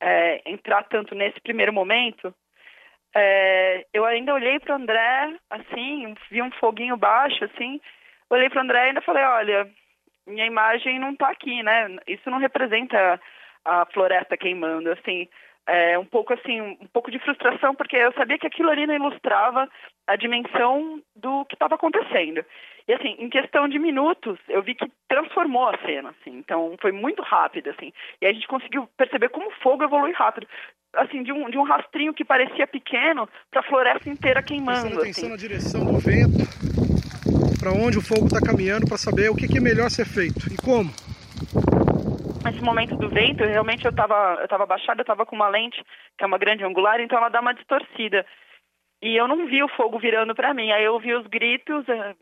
é, 0.00 0.42
entrar 0.44 0.82
tanto 0.82 1.14
nesse 1.14 1.40
primeiro 1.40 1.72
momento. 1.72 2.34
É, 3.14 3.86
eu 3.94 4.04
ainda 4.04 4.34
olhei 4.34 4.58
para 4.58 4.72
o 4.72 4.76
André, 4.76 5.36
assim, 5.48 6.12
vi 6.28 6.42
um 6.42 6.50
foguinho 6.50 6.96
baixo, 6.96 7.44
assim, 7.44 7.80
olhei 8.28 8.50
para 8.50 8.58
o 8.58 8.62
André 8.62 8.78
e 8.80 8.88
ainda 8.88 9.00
falei, 9.02 9.22
olha, 9.22 9.70
minha 10.26 10.44
imagem 10.44 10.98
não 10.98 11.12
está 11.12 11.30
aqui, 11.30 11.62
né? 11.62 11.98
Isso 12.04 12.28
não 12.28 12.38
representa 12.38 13.20
a 13.64 13.86
floresta 13.86 14.36
queimando, 14.36 14.90
assim 14.90 15.28
é, 15.68 15.98
um 15.98 16.04
pouco 16.04 16.32
assim, 16.32 16.60
um 16.60 16.88
pouco 16.92 17.10
de 17.10 17.18
frustração, 17.18 17.74
porque 17.74 17.94
eu 17.94 18.10
sabia 18.14 18.38
que 18.38 18.46
aquilo 18.46 18.70
ali 18.70 18.86
não 18.86 18.94
ilustrava 18.94 19.68
a 20.06 20.16
dimensão 20.16 21.02
do 21.14 21.44
que 21.44 21.54
estava 21.54 21.74
acontecendo. 21.74 22.42
E 22.88 22.94
assim, 22.94 23.16
em 23.18 23.28
questão 23.28 23.68
de 23.68 23.78
minutos, 23.78 24.38
eu 24.48 24.62
vi 24.62 24.74
que 24.74 24.90
transformou 25.06 25.68
a 25.68 25.76
cena, 25.84 26.08
assim. 26.08 26.38
Então, 26.38 26.74
foi 26.80 26.90
muito 26.90 27.22
rápido, 27.22 27.68
assim. 27.68 27.92
E 28.18 28.26
a 28.26 28.32
gente 28.32 28.48
conseguiu 28.48 28.88
perceber 28.96 29.28
como 29.28 29.48
o 29.48 29.54
fogo 29.62 29.84
evolui 29.84 30.12
rápido. 30.12 30.46
Assim, 30.94 31.22
de 31.22 31.30
um, 31.30 31.50
de 31.50 31.58
um 31.58 31.64
rastrinho 31.64 32.14
que 32.14 32.24
parecia 32.24 32.66
pequeno 32.66 33.28
para 33.50 33.60
a 33.60 33.64
floresta 33.64 34.08
inteira 34.08 34.42
queimando. 34.42 34.96
Prestando 34.96 35.02
atenção 35.02 35.24
assim. 35.24 35.30
na 35.30 35.36
direção 35.36 35.84
do 35.84 35.98
vento, 35.98 37.58
para 37.60 37.72
onde 37.72 37.98
o 37.98 38.02
fogo 38.02 38.24
está 38.24 38.40
caminhando, 38.40 38.86
para 38.88 38.96
saber 38.96 39.28
o 39.28 39.36
que, 39.36 39.46
que 39.46 39.58
é 39.58 39.60
melhor 39.60 39.90
ser 39.90 40.06
feito 40.06 40.50
e 40.50 40.56
como. 40.56 40.90
Nesse 42.58 42.64
momento 42.64 42.96
do 42.96 43.08
vento, 43.08 43.44
realmente 43.44 43.84
eu 43.84 43.90
estava 43.90 44.38
eu 44.40 44.48
tava 44.48 44.66
baixada, 44.66 45.00
eu 45.00 45.04
estava 45.04 45.24
com 45.24 45.36
uma 45.36 45.48
lente, 45.48 45.80
que 46.16 46.24
é 46.24 46.26
uma 46.26 46.38
grande 46.38 46.64
angular, 46.64 47.00
então 47.00 47.16
ela 47.16 47.28
dá 47.28 47.40
uma 47.40 47.54
distorcida. 47.54 48.26
E 49.00 49.14
eu 49.14 49.28
não 49.28 49.46
vi 49.46 49.62
o 49.62 49.68
fogo 49.68 49.96
virando 50.00 50.34
para 50.34 50.52
mim. 50.52 50.72
Aí 50.72 50.82
eu 50.84 50.94
ouvi 50.94 51.14
os 51.14 51.24
gritos, 51.28 51.88
eh, 51.88 52.16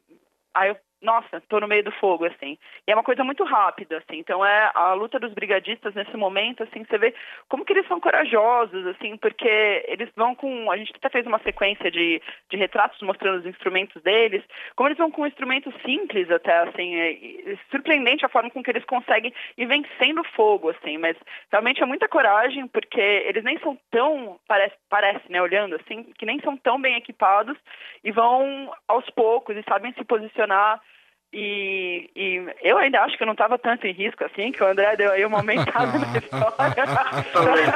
aí 0.54 0.68
eu 0.68 0.76
nossa, 1.02 1.40
tô 1.48 1.60
no 1.60 1.68
meio 1.68 1.84
do 1.84 1.92
fogo, 1.92 2.24
assim. 2.24 2.58
E 2.86 2.90
é 2.90 2.94
uma 2.94 3.04
coisa 3.04 3.22
muito 3.22 3.44
rápida, 3.44 3.98
assim. 3.98 4.18
Então 4.18 4.44
é 4.44 4.70
a 4.74 4.94
luta 4.94 5.18
dos 5.18 5.32
brigadistas 5.32 5.94
nesse 5.94 6.16
momento, 6.16 6.62
assim, 6.62 6.84
você 6.84 6.98
vê 6.98 7.14
como 7.48 7.64
que 7.64 7.72
eles 7.72 7.86
são 7.86 8.00
corajosos, 8.00 8.86
assim, 8.86 9.16
porque 9.16 9.84
eles 9.88 10.08
vão 10.16 10.34
com. 10.34 10.70
A 10.70 10.76
gente 10.76 10.92
até 10.96 11.10
fez 11.10 11.26
uma 11.26 11.38
sequência 11.40 11.90
de, 11.90 12.20
de 12.50 12.56
retratos 12.56 13.00
mostrando 13.02 13.38
os 13.38 13.46
instrumentos 13.46 14.02
deles, 14.02 14.42
como 14.74 14.88
eles 14.88 14.98
vão 14.98 15.10
com 15.10 15.26
instrumentos 15.26 15.74
simples 15.82 16.30
até, 16.30 16.58
assim, 16.60 16.96
é 16.96 17.56
surpreendente 17.70 18.24
a 18.24 18.28
forma 18.28 18.50
com 18.50 18.62
que 18.62 18.70
eles 18.70 18.84
conseguem 18.84 19.32
ir 19.56 19.66
vencendo 19.66 20.20
o 20.20 20.28
fogo, 20.34 20.70
assim, 20.70 20.98
mas 20.98 21.16
realmente 21.50 21.82
é 21.82 21.86
muita 21.86 22.08
coragem, 22.08 22.66
porque 22.68 23.00
eles 23.00 23.44
nem 23.44 23.58
são 23.58 23.78
tão, 23.90 24.38
parece, 24.48 24.74
parece, 24.88 25.30
né, 25.30 25.40
olhando 25.40 25.76
assim, 25.76 26.04
que 26.18 26.26
nem 26.26 26.40
são 26.40 26.56
tão 26.56 26.80
bem 26.80 26.96
equipados 26.96 27.56
e 28.02 28.10
vão 28.10 28.72
aos 28.88 29.08
poucos 29.10 29.56
e 29.56 29.62
sabem 29.68 29.92
se 29.92 30.04
posicionar 30.04 30.80
e, 31.32 32.08
e, 32.16 32.42
eu 32.62 32.78
ainda 32.78 33.00
acho 33.00 33.16
que 33.16 33.22
eu 33.22 33.26
não 33.26 33.32
estava 33.34 33.58
tanto 33.58 33.86
em 33.86 33.92
risco 33.92 34.24
assim, 34.24 34.52
que 34.52 34.62
o 34.62 34.66
André 34.66 34.96
deu 34.96 35.10
aí 35.12 35.24
uma 35.24 35.38
aumentada 35.38 35.98
na 35.98 36.18
história. 36.18 37.74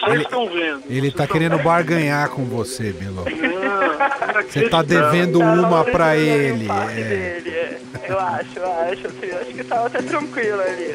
Vocês 0.00 0.20
estão 0.22 0.48
vendo. 0.48 0.82
Ele 0.88 1.08
está 1.08 1.26
querendo 1.26 1.58
barganhar 1.58 2.28
com 2.30 2.44
você, 2.44 2.92
Belo. 2.92 3.24
Não, 3.24 4.42
Você 4.42 4.64
está 4.66 4.82
devendo 4.82 5.38
Tava 5.40 5.52
uma 5.52 5.84
para 5.84 6.16
ele. 6.16 6.68
é. 6.70 7.02
dele, 7.40 7.50
é. 7.50 7.78
Eu 8.08 8.20
acho, 8.20 8.58
eu 8.58 8.72
acho. 8.82 9.06
Assim, 9.08 9.26
eu 9.26 9.38
acho 9.40 9.54
que 9.54 9.60
estava 9.62 9.86
até 9.86 10.02
tranquilo 10.02 10.60
ali. 10.60 10.94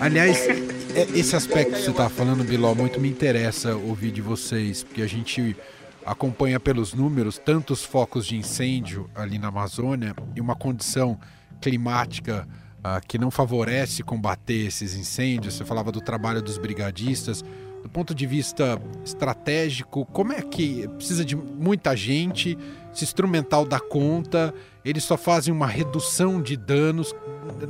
Aliás, 0.00 0.48
é- 0.48 0.77
esse 1.14 1.36
aspecto 1.36 1.74
que 1.74 1.82
você 1.82 1.90
está 1.90 2.08
falando, 2.08 2.42
Biló, 2.42 2.74
muito 2.74 3.00
me 3.00 3.08
interessa 3.08 3.76
ouvir 3.76 4.10
de 4.10 4.20
vocês, 4.20 4.82
porque 4.82 5.02
a 5.02 5.06
gente 5.06 5.56
acompanha 6.04 6.58
pelos 6.58 6.92
números 6.92 7.38
tantos 7.38 7.84
focos 7.84 8.26
de 8.26 8.36
incêndio 8.36 9.08
ali 9.14 9.38
na 9.38 9.48
Amazônia 9.48 10.14
e 10.34 10.40
uma 10.40 10.56
condição 10.56 11.18
climática 11.60 12.48
ah, 12.82 13.00
que 13.00 13.16
não 13.16 13.30
favorece 13.30 14.02
combater 14.02 14.66
esses 14.66 14.94
incêndios. 14.96 15.54
Você 15.54 15.64
falava 15.64 15.92
do 15.92 16.00
trabalho 16.00 16.42
dos 16.42 16.58
brigadistas. 16.58 17.44
Do 17.82 17.88
ponto 17.88 18.12
de 18.12 18.26
vista 18.26 18.80
estratégico, 19.04 20.04
como 20.06 20.32
é 20.32 20.42
que 20.42 20.88
precisa 20.96 21.24
de 21.24 21.36
muita 21.36 21.96
gente, 21.96 22.58
esse 22.92 23.04
instrumental 23.04 23.64
dá 23.64 23.78
conta, 23.78 24.52
eles 24.84 25.04
só 25.04 25.16
fazem 25.16 25.54
uma 25.54 25.66
redução 25.66 26.42
de 26.42 26.56
danos. 26.56 27.14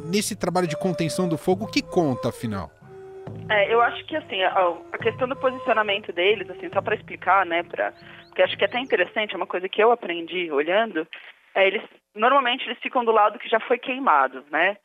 Nesse 0.06 0.34
trabalho 0.34 0.66
de 0.66 0.78
contenção 0.78 1.28
do 1.28 1.36
fogo, 1.36 1.66
o 1.66 1.68
que 1.68 1.82
conta 1.82 2.30
afinal? 2.30 2.72
É, 3.50 3.72
eu 3.72 3.80
acho 3.80 4.04
que 4.06 4.16
assim, 4.16 4.42
a, 4.42 4.98
questão 4.98 5.28
do 5.28 5.36
posicionamento 5.36 6.12
deles, 6.12 6.48
assim, 6.50 6.68
só 6.72 6.82
para 6.82 6.94
explicar, 6.94 7.46
né, 7.46 7.62
pra, 7.62 7.92
porque 8.26 8.42
acho 8.42 8.56
que 8.56 8.64
é 8.64 8.66
até 8.66 8.78
interessante, 8.78 9.34
é 9.34 9.36
uma 9.36 9.46
coisa 9.46 9.68
que 9.68 9.82
eu 9.82 9.90
aprendi 9.90 10.50
olhando, 10.50 11.06
é, 11.54 11.66
eles 11.66 11.82
normalmente 12.14 12.66
eles 12.66 12.78
ficam 12.80 13.04
do 13.04 13.12
lado 13.12 13.38
que 13.38 13.48
já 13.48 13.60
foi 13.60 13.78
queimado, 13.78 14.44
né? 14.50 14.76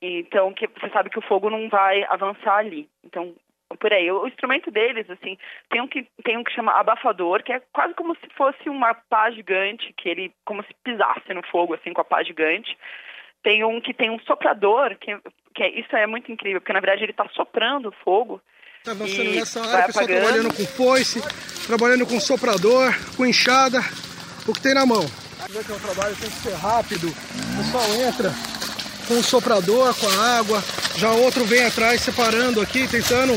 Então, 0.00 0.52
que 0.52 0.66
você 0.66 0.88
sabe 0.90 1.10
que 1.10 1.18
o 1.18 1.22
fogo 1.22 1.48
não 1.48 1.68
vai 1.68 2.02
avançar 2.04 2.56
ali. 2.56 2.88
Então, 3.04 3.34
por 3.76 3.92
aí, 3.92 4.10
o 4.10 4.26
instrumento 4.26 4.70
deles, 4.70 5.08
assim, 5.08 5.38
tem 5.70 5.80
um 5.80 5.86
que 5.86 6.06
tem 6.24 6.36
um 6.36 6.44
que 6.44 6.52
chama 6.52 6.72
abafador, 6.72 7.42
que 7.42 7.52
é 7.52 7.62
quase 7.72 7.94
como 7.94 8.14
se 8.16 8.28
fosse 8.36 8.68
uma 8.68 8.94
pá 8.94 9.30
gigante, 9.30 9.92
que 9.96 10.08
ele 10.08 10.32
como 10.44 10.62
se 10.64 10.74
pisasse 10.82 11.32
no 11.32 11.46
fogo 11.46 11.74
assim 11.74 11.92
com 11.92 12.00
a 12.00 12.04
pá 12.04 12.22
gigante. 12.22 12.76
Tem 13.42 13.64
um 13.64 13.80
que 13.80 13.94
tem 13.94 14.10
um 14.10 14.18
soprador, 14.20 14.96
que, 14.98 15.16
que 15.52 15.62
é, 15.62 15.80
isso 15.80 15.94
é 15.94 16.06
muito 16.06 16.30
incrível, 16.32 16.60
porque 16.60 16.72
na 16.72 16.80
verdade 16.80 17.02
ele 17.04 17.12
está 17.12 17.26
soprando 17.34 17.92
fogo. 18.04 18.40
Tá 18.84 18.90
avançando 18.92 19.22
E 19.24 19.36
nessa 19.36 19.60
área, 19.60 19.84
o 19.84 19.86
pessoal 19.86 20.04
apagando. 20.04 20.20
trabalhando 20.24 20.54
com 20.56 20.66
foice, 20.66 21.22
trabalhando 21.66 22.06
com 22.06 22.18
soprador, 22.20 22.92
com 23.16 23.24
enxada, 23.26 23.78
o 24.48 24.52
que 24.52 24.60
tem 24.60 24.74
na 24.74 24.84
mão. 24.84 25.02
Vê 25.50 25.62
que 25.62 25.70
é 25.70 25.74
um 25.74 25.78
trabalho 25.78 26.16
tem 26.16 26.30
que 26.30 26.36
ser 26.36 26.54
rápido. 26.54 27.06
O 27.08 27.56
pessoal 27.58 27.84
entra 28.08 28.30
com 29.06 29.14
o 29.14 29.22
soprador, 29.22 29.94
com 30.00 30.08
a 30.08 30.38
água, 30.38 30.60
já 30.96 31.10
outro 31.12 31.44
vem 31.44 31.64
atrás 31.64 32.00
separando 32.00 32.60
aqui, 32.60 32.88
tentando 32.88 33.34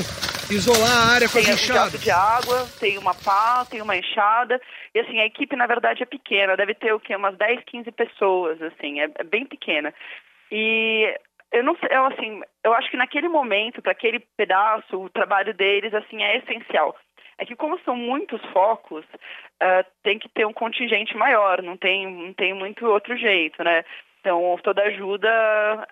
isolar 0.49 0.91
a 0.91 1.13
área 1.13 1.27
com 1.29 1.37
as 1.39 1.43
Tem 1.45 1.53
um 1.53 1.57
enxadas. 1.57 2.01
de 2.01 2.11
água, 2.11 2.67
tem 2.79 2.97
uma 2.97 3.13
pá, 3.13 3.65
tem 3.69 3.81
uma 3.81 3.97
enxada. 3.97 4.59
E 4.93 4.99
assim, 4.99 5.19
a 5.19 5.25
equipe 5.25 5.55
na 5.55 5.67
verdade 5.67 6.03
é 6.03 6.05
pequena, 6.05 6.55
deve 6.55 6.73
ter 6.75 6.93
o 6.93 6.99
quê? 6.99 7.15
Umas 7.15 7.35
10, 7.37 7.61
15 7.65 7.91
pessoas, 7.91 8.61
assim, 8.61 8.99
é, 9.01 9.09
é 9.15 9.23
bem 9.23 9.45
pequena. 9.45 9.93
E 10.51 11.13
eu 11.55 11.63
não 11.63 11.75
sei, 11.77 11.89
eu, 11.89 12.05
assim, 12.05 12.41
eu 12.63 12.73
acho 12.73 12.91
que 12.91 12.97
naquele 12.97 13.29
momento, 13.29 13.81
para 13.81 13.93
aquele 13.93 14.19
pedaço, 14.37 14.97
o 14.97 15.09
trabalho 15.09 15.53
deles, 15.53 15.93
assim, 15.93 16.21
é 16.21 16.37
essencial. 16.37 16.95
É 17.37 17.45
que 17.45 17.55
como 17.55 17.79
são 17.79 17.95
muitos 17.95 18.41
focos, 18.51 19.05
ah, 19.61 19.85
tem 20.03 20.19
que 20.19 20.29
ter 20.29 20.45
um 20.45 20.53
contingente 20.53 21.15
maior, 21.15 21.61
não 21.61 21.77
tem, 21.77 22.11
não 22.11 22.33
tem 22.33 22.53
muito 22.53 22.85
outro 22.85 23.17
jeito, 23.17 23.63
né? 23.63 23.83
Então, 24.19 24.57
toda 24.63 24.83
ajuda 24.83 25.29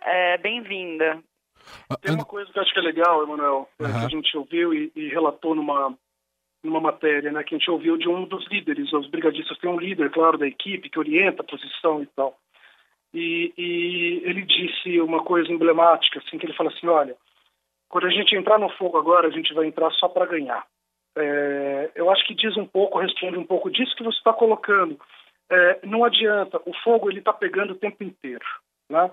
é 0.01 0.37
bem-vinda. 0.37 1.19
Ah, 1.89 1.95
Tem 1.97 2.13
uma 2.13 2.25
coisa 2.25 2.51
que 2.51 2.57
eu 2.57 2.63
acho 2.63 2.73
que 2.73 2.79
é 2.79 2.83
legal, 2.83 3.23
Emanuel, 3.23 3.69
Aham. 3.79 3.99
que 3.99 4.05
a 4.05 4.09
gente 4.09 4.37
ouviu 4.37 4.73
e, 4.73 4.91
e 4.95 5.07
relatou 5.09 5.55
numa, 5.55 5.97
numa 6.63 6.81
matéria, 6.81 7.31
né, 7.31 7.43
que 7.43 7.55
a 7.55 7.57
gente 7.57 7.69
ouviu 7.69 7.95
de 7.95 8.09
um 8.09 8.25
dos 8.25 8.45
líderes, 8.47 8.91
os 8.91 9.07
brigadistas 9.07 9.57
têm 9.59 9.69
um 9.69 9.79
líder, 9.79 10.09
claro, 10.11 10.37
da 10.37 10.47
equipe, 10.47 10.89
que 10.89 10.99
orienta 10.99 11.41
a 11.41 11.45
posição 11.45 12.01
e 12.01 12.07
tal. 12.07 12.37
E, 13.13 13.53
e 13.57 14.21
ele 14.25 14.41
disse 14.43 14.99
uma 15.01 15.23
coisa 15.23 15.51
emblemática, 15.51 16.19
assim, 16.19 16.37
que 16.37 16.45
ele 16.45 16.53
fala 16.55 16.69
assim, 16.69 16.87
olha, 16.87 17.15
quando 17.89 18.07
a 18.07 18.09
gente 18.09 18.35
entrar 18.35 18.57
no 18.57 18.69
fogo 18.69 18.97
agora, 18.97 19.27
a 19.27 19.31
gente 19.31 19.53
vai 19.53 19.67
entrar 19.67 19.91
só 19.91 20.07
para 20.09 20.25
ganhar. 20.25 20.65
É, 21.15 21.91
eu 21.95 22.09
acho 22.09 22.25
que 22.25 22.33
diz 22.33 22.57
um 22.57 22.65
pouco, 22.65 22.97
responde 22.99 23.37
um 23.37 23.45
pouco 23.45 23.69
disso 23.69 23.95
que 23.95 24.03
você 24.03 24.17
está 24.17 24.33
colocando. 24.33 24.99
É, 25.49 25.79
não 25.85 26.03
adianta, 26.03 26.59
o 26.65 26.73
fogo 26.83 27.09
ele 27.09 27.19
está 27.19 27.31
pegando 27.31 27.73
o 27.73 27.77
tempo 27.77 28.03
inteiro, 28.03 28.45
né? 28.89 29.11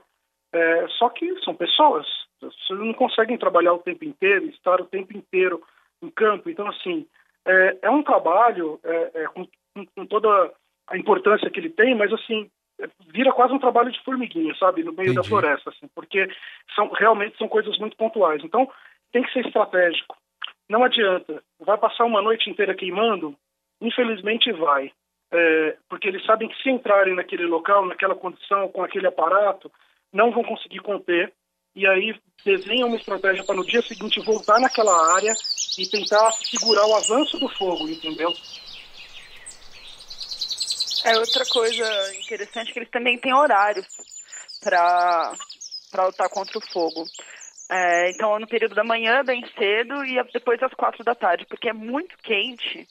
É, 0.53 0.89
só 0.99 1.09
que 1.11 1.39
são 1.45 1.55
pessoas, 1.55 2.07
vocês 2.41 2.79
não 2.79 2.95
conseguem 2.95 3.37
trabalhar 3.37 3.75
o 3.75 3.79
tempo 3.79 4.05
inteiro, 4.05 4.47
estar 4.47 4.81
o 4.81 4.87
tempo 4.87 5.17
inteiro 5.17 5.63
em 6.03 6.11
campo. 6.11 6.49
Então, 6.49 6.67
assim, 6.69 7.07
é, 7.47 7.79
é 7.83 7.91
um 7.91 8.03
trabalho 8.03 8.81
é, 8.83 9.11
é, 9.15 9.25
com, 9.27 9.47
com- 9.95 10.07
toda 10.07 10.53
a 10.89 10.97
importância 10.97 11.51
que 11.51 11.61
ele 11.61 11.71
tem, 11.71 11.95
mas, 11.95 12.13
assim, 12.13 12.51
vira 13.13 13.33
quase 13.33 13.53
um 13.53 13.59
trabalho 13.59 13.91
de 13.91 14.03
formiguinha, 14.03 14.55
sabe, 14.55 14.83
no 14.83 14.93
meio 14.93 15.15
da 15.15 15.21
Entendi. 15.21 15.29
floresta, 15.29 15.71
assim, 15.71 15.89
porque 15.95 16.29
são, 16.75 16.89
realmente 16.91 17.37
são 17.37 17.49
coisas 17.49 17.79
muito 17.79 17.97
pontuais. 17.97 18.43
Então, 18.45 18.71
tem 19.13 19.23
que 19.23 19.33
ser 19.33 19.47
estratégico. 19.47 20.17
Não 20.69 20.85
adianta. 20.85 21.43
Vai 21.59 21.77
passar 21.79 22.05
uma 22.05 22.23
noite 22.23 22.49
inteira 22.49 22.75
queimando? 22.75 23.35
Infelizmente 23.81 24.53
vai. 24.53 24.93
É, 25.33 25.77
porque 25.89 26.09
eles 26.09 26.25
sabem 26.25 26.49
que 26.49 26.63
se 26.63 26.71
entrarem 26.71 27.15
naquele 27.15 27.47
local, 27.47 27.87
naquela 27.87 28.15
condição, 28.15 28.69
com 28.69 28.83
aquele 28.83 29.07
aparato, 29.07 29.71
não 30.13 30.31
vão 30.31 30.43
conseguir 30.43 30.81
conter. 30.81 31.33
E 31.75 31.87
aí 31.87 32.15
desenham 32.45 32.89
uma 32.89 32.97
estratégia 32.97 33.45
para 33.45 33.55
no 33.55 33.65
dia 33.65 33.83
seguinte 33.83 34.21
voltar 34.21 34.61
naquela 34.61 35.15
área 35.15 35.33
e 35.79 35.87
tentar 35.87 36.33
segurar 36.33 36.87
o 36.87 36.97
avanço 36.97 37.39
do 37.39 37.49
fogo, 37.49 37.89
entendeu? 37.89 38.33
É 41.05 41.19
outra 41.19 41.47
coisa 41.47 42.15
interessante 42.17 42.73
que 42.73 42.79
eles 42.79 42.91
também 42.91 43.19
têm 43.19 43.35
horários 43.35 43.87
para 44.61 45.33
para 45.91 46.07
lutar 46.07 46.29
contra 46.29 46.57
o 46.57 46.67
fogo. 46.73 47.05
É, 47.69 48.11
então, 48.11 48.39
no 48.39 48.49
período 48.49 48.75
da 48.75 48.83
manhã, 48.83 49.25
bem 49.25 49.45
cedo, 49.57 50.05
e 50.05 50.21
depois 50.33 50.59
das 50.59 50.73
quatro 50.75 51.05
da 51.05 51.15
tarde, 51.15 51.47
porque 51.47 51.69
é 51.69 51.73
muito 51.73 52.17
quente 52.19 52.89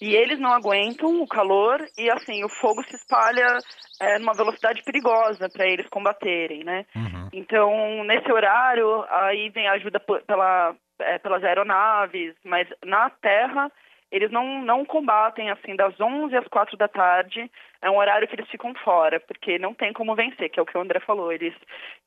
e 0.00 0.14
eles 0.14 0.38
não 0.38 0.52
aguentam 0.52 1.22
o 1.22 1.26
calor 1.26 1.86
e, 1.96 2.10
assim, 2.10 2.44
o 2.44 2.48
fogo 2.48 2.82
se 2.84 2.94
espalha 2.94 3.58
é, 3.98 4.18
numa 4.18 4.34
velocidade 4.34 4.82
perigosa 4.82 5.48
para 5.48 5.66
eles 5.66 5.88
combaterem, 5.88 6.62
né? 6.62 6.84
Uhum. 6.94 7.28
Então, 7.32 8.04
nesse 8.04 8.30
horário, 8.30 9.04
aí 9.08 9.48
vem 9.48 9.66
a 9.66 9.72
ajuda 9.72 9.98
pela, 9.98 10.74
é, 10.98 11.18
pelas 11.18 11.42
aeronaves, 11.42 12.34
mas 12.44 12.68
na 12.84 13.08
terra 13.08 13.72
eles 14.10 14.30
não, 14.30 14.62
não 14.62 14.84
combatem 14.84 15.50
assim 15.50 15.76
das 15.76 15.98
11 16.00 16.34
às 16.34 16.48
4 16.48 16.76
da 16.76 16.88
tarde. 16.88 17.50
É 17.80 17.90
um 17.90 17.98
horário 17.98 18.26
que 18.26 18.34
eles 18.34 18.48
ficam 18.48 18.74
fora, 18.82 19.20
porque 19.20 19.58
não 19.58 19.74
tem 19.74 19.92
como 19.92 20.14
vencer, 20.14 20.50
que 20.50 20.58
é 20.58 20.62
o 20.62 20.66
que 20.66 20.76
o 20.76 20.80
André 20.80 20.98
falou. 21.00 21.30
Eles, 21.30 21.54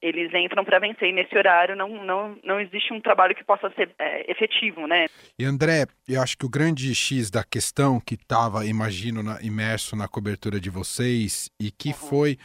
eles 0.01 0.33
entram 0.33 0.65
para 0.65 0.79
vencer 0.79 1.09
e 1.09 1.13
nesse 1.13 1.37
horário 1.37 1.75
não, 1.75 2.03
não, 2.03 2.37
não 2.43 2.59
existe 2.59 2.91
um 2.91 2.99
trabalho 2.99 3.35
que 3.35 3.43
possa 3.43 3.69
ser 3.71 3.93
é, 3.99 4.29
efetivo, 4.31 4.87
né? 4.87 5.05
E 5.37 5.45
André, 5.45 5.85
eu 6.07 6.21
acho 6.21 6.37
que 6.37 6.45
o 6.45 6.49
grande 6.49 6.93
X 6.95 7.29
da 7.29 7.43
questão 7.43 7.99
que 7.99 8.15
estava, 8.15 8.65
imagino, 8.65 9.21
na, 9.21 9.39
imerso 9.41 9.95
na 9.95 10.07
cobertura 10.07 10.59
de 10.59 10.69
vocês 10.69 11.49
e 11.59 11.71
que 11.71 11.89
uhum. 11.89 11.93
foi. 11.93 12.37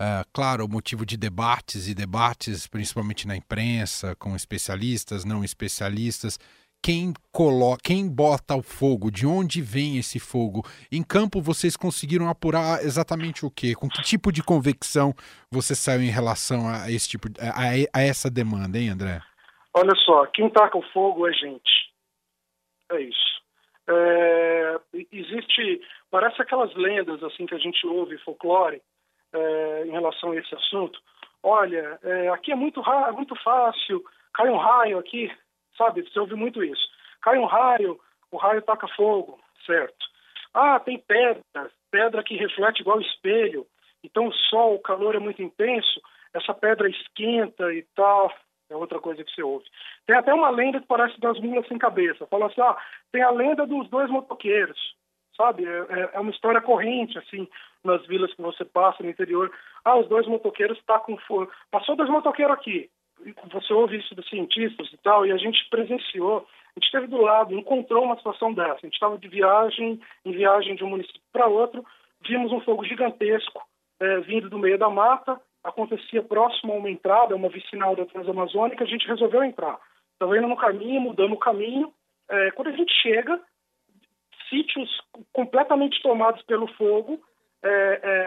Uh, 0.00 0.26
claro, 0.32 0.64
o 0.64 0.68
motivo 0.68 1.06
de 1.06 1.16
debates 1.16 1.86
e 1.86 1.94
debates, 1.94 2.66
principalmente 2.66 3.28
na 3.28 3.36
imprensa, 3.36 4.16
com 4.16 4.34
especialistas, 4.34 5.24
não 5.24 5.44
especialistas, 5.44 6.40
quem 6.82 7.12
coloca, 7.30 7.80
quem 7.84 8.08
bota 8.08 8.56
o 8.56 8.62
fogo, 8.62 9.10
de 9.10 9.24
onde 9.26 9.62
vem 9.62 9.98
esse 9.98 10.18
fogo. 10.18 10.62
Em 10.90 11.02
campo 11.02 11.40
vocês 11.40 11.76
conseguiram 11.76 12.28
apurar 12.28 12.82
exatamente 12.82 13.46
o 13.46 13.50
quê? 13.50 13.74
Com 13.74 13.88
que 13.88 14.02
tipo 14.02 14.32
de 14.32 14.42
convicção 14.42 15.14
você 15.50 15.74
saiu 15.74 16.02
em 16.02 16.10
relação 16.10 16.68
a 16.68 16.90
esse 16.90 17.08
tipo 17.08 17.28
a, 17.40 17.98
a 17.98 18.02
essa 18.02 18.28
demanda, 18.28 18.76
hein, 18.78 18.90
André? 18.90 19.20
Olha 19.74 19.94
só, 20.04 20.26
quem 20.26 20.50
taca 20.50 20.76
o 20.76 20.82
fogo 20.92 21.26
é 21.26 21.32
gente. 21.32 21.92
É 22.90 23.00
isso. 23.00 23.32
É, 23.88 24.80
existe, 25.12 25.80
parece 26.10 26.40
aquelas 26.42 26.74
lendas 26.74 27.22
assim 27.22 27.46
que 27.46 27.54
a 27.54 27.58
gente 27.58 27.86
ouve 27.86 28.18
folclore 28.18 28.82
é, 29.32 29.84
em 29.86 29.90
relação 29.90 30.32
a 30.32 30.36
esse 30.36 30.54
assunto. 30.54 31.00
Olha, 31.42 31.98
é, 32.02 32.28
aqui 32.28 32.52
é 32.52 32.56
muito, 32.56 32.82
muito 33.14 33.34
fácil, 33.42 34.04
cai 34.34 34.48
um 34.48 34.58
raio 34.58 34.98
aqui, 34.98 35.30
sabe? 35.76 36.02
Você 36.02 36.18
ouve 36.18 36.34
muito 36.34 36.62
isso. 36.62 36.88
Cai 37.20 37.38
um 37.38 37.46
raio, 37.46 37.98
o 38.30 38.36
raio 38.36 38.62
taca 38.62 38.88
fogo, 38.88 39.38
certo? 39.66 40.06
Ah, 40.54 40.78
tem 40.80 40.98
pedra, 40.98 41.70
pedra 41.90 42.22
que 42.22 42.36
reflete 42.36 42.80
igual 42.80 43.00
espelho. 43.00 43.66
Então 44.04 44.26
o 44.26 44.32
sol, 44.32 44.74
o 44.74 44.82
calor 44.82 45.14
é 45.14 45.18
muito 45.18 45.42
intenso, 45.42 46.00
essa 46.34 46.52
pedra 46.52 46.88
esquenta 46.88 47.72
e 47.72 47.82
tal. 47.94 48.32
É 48.70 48.76
outra 48.76 48.98
coisa 48.98 49.22
que 49.22 49.30
você 49.30 49.42
ouve. 49.42 49.66
Tem 50.06 50.16
até 50.16 50.32
uma 50.32 50.48
lenda 50.48 50.80
que 50.80 50.86
parece 50.86 51.20
das 51.20 51.38
mulas 51.38 51.68
sem 51.68 51.76
cabeça. 51.76 52.26
Fala 52.26 52.46
assim, 52.46 52.60
ah, 52.62 52.76
tem 53.12 53.22
a 53.22 53.30
lenda 53.30 53.66
dos 53.66 53.86
dois 53.90 54.08
motoqueiros, 54.08 54.78
sabe? 55.36 55.66
É, 55.66 55.78
é, 55.90 56.10
é 56.14 56.20
uma 56.20 56.30
história 56.30 56.60
corrente, 56.60 57.18
assim, 57.18 57.46
nas 57.84 58.04
vilas 58.06 58.32
que 58.32 58.40
você 58.40 58.64
passa 58.64 59.02
no 59.02 59.10
interior. 59.10 59.52
Ah, 59.84 59.98
os 59.98 60.08
dois 60.08 60.26
motoqueiros 60.26 60.82
tá 60.86 60.98
com 60.98 61.18
fogo. 61.18 61.52
Passou 61.70 61.96
dois 61.96 62.08
motoqueiros 62.08 62.56
aqui 62.56 62.90
você 63.52 63.72
ouve 63.72 63.98
isso 63.98 64.14
dos 64.14 64.28
cientistas 64.28 64.88
e 64.92 64.96
tal, 64.98 65.26
e 65.26 65.32
a 65.32 65.36
gente 65.36 65.68
presenciou, 65.70 66.38
a 66.38 66.78
gente 66.78 66.86
esteve 66.86 67.06
do 67.06 67.20
lado, 67.20 67.54
encontrou 67.54 68.04
uma 68.04 68.16
situação 68.16 68.52
dessa. 68.52 68.78
A 68.78 68.86
gente 68.86 68.94
estava 68.94 69.18
de 69.18 69.28
viagem, 69.28 70.00
em 70.24 70.32
viagem 70.32 70.74
de 70.74 70.84
um 70.84 70.90
município 70.90 71.20
para 71.32 71.46
outro, 71.46 71.84
vimos 72.26 72.52
um 72.52 72.60
fogo 72.60 72.84
gigantesco 72.84 73.62
é, 74.00 74.20
vindo 74.20 74.50
do 74.50 74.58
meio 74.58 74.78
da 74.78 74.90
mata, 74.90 75.40
acontecia 75.62 76.22
próximo 76.22 76.72
a 76.72 76.76
uma 76.76 76.90
entrada, 76.90 77.36
uma 77.36 77.48
vicinal 77.48 77.94
da 77.94 78.04
Transamazônica, 78.04 78.82
a 78.82 78.86
gente 78.86 79.06
resolveu 79.06 79.44
entrar. 79.44 79.78
Estava 80.12 80.36
indo 80.36 80.48
no 80.48 80.56
caminho, 80.56 81.00
mudando 81.00 81.32
o 81.32 81.38
caminho. 81.38 81.92
É, 82.28 82.50
quando 82.50 82.68
a 82.68 82.76
gente 82.76 82.92
chega, 83.00 83.40
sítios 84.48 84.90
completamente 85.32 86.02
tomados 86.02 86.42
pelo 86.42 86.66
fogo, 86.74 87.20
é, 87.62 88.00
é, 88.02 88.26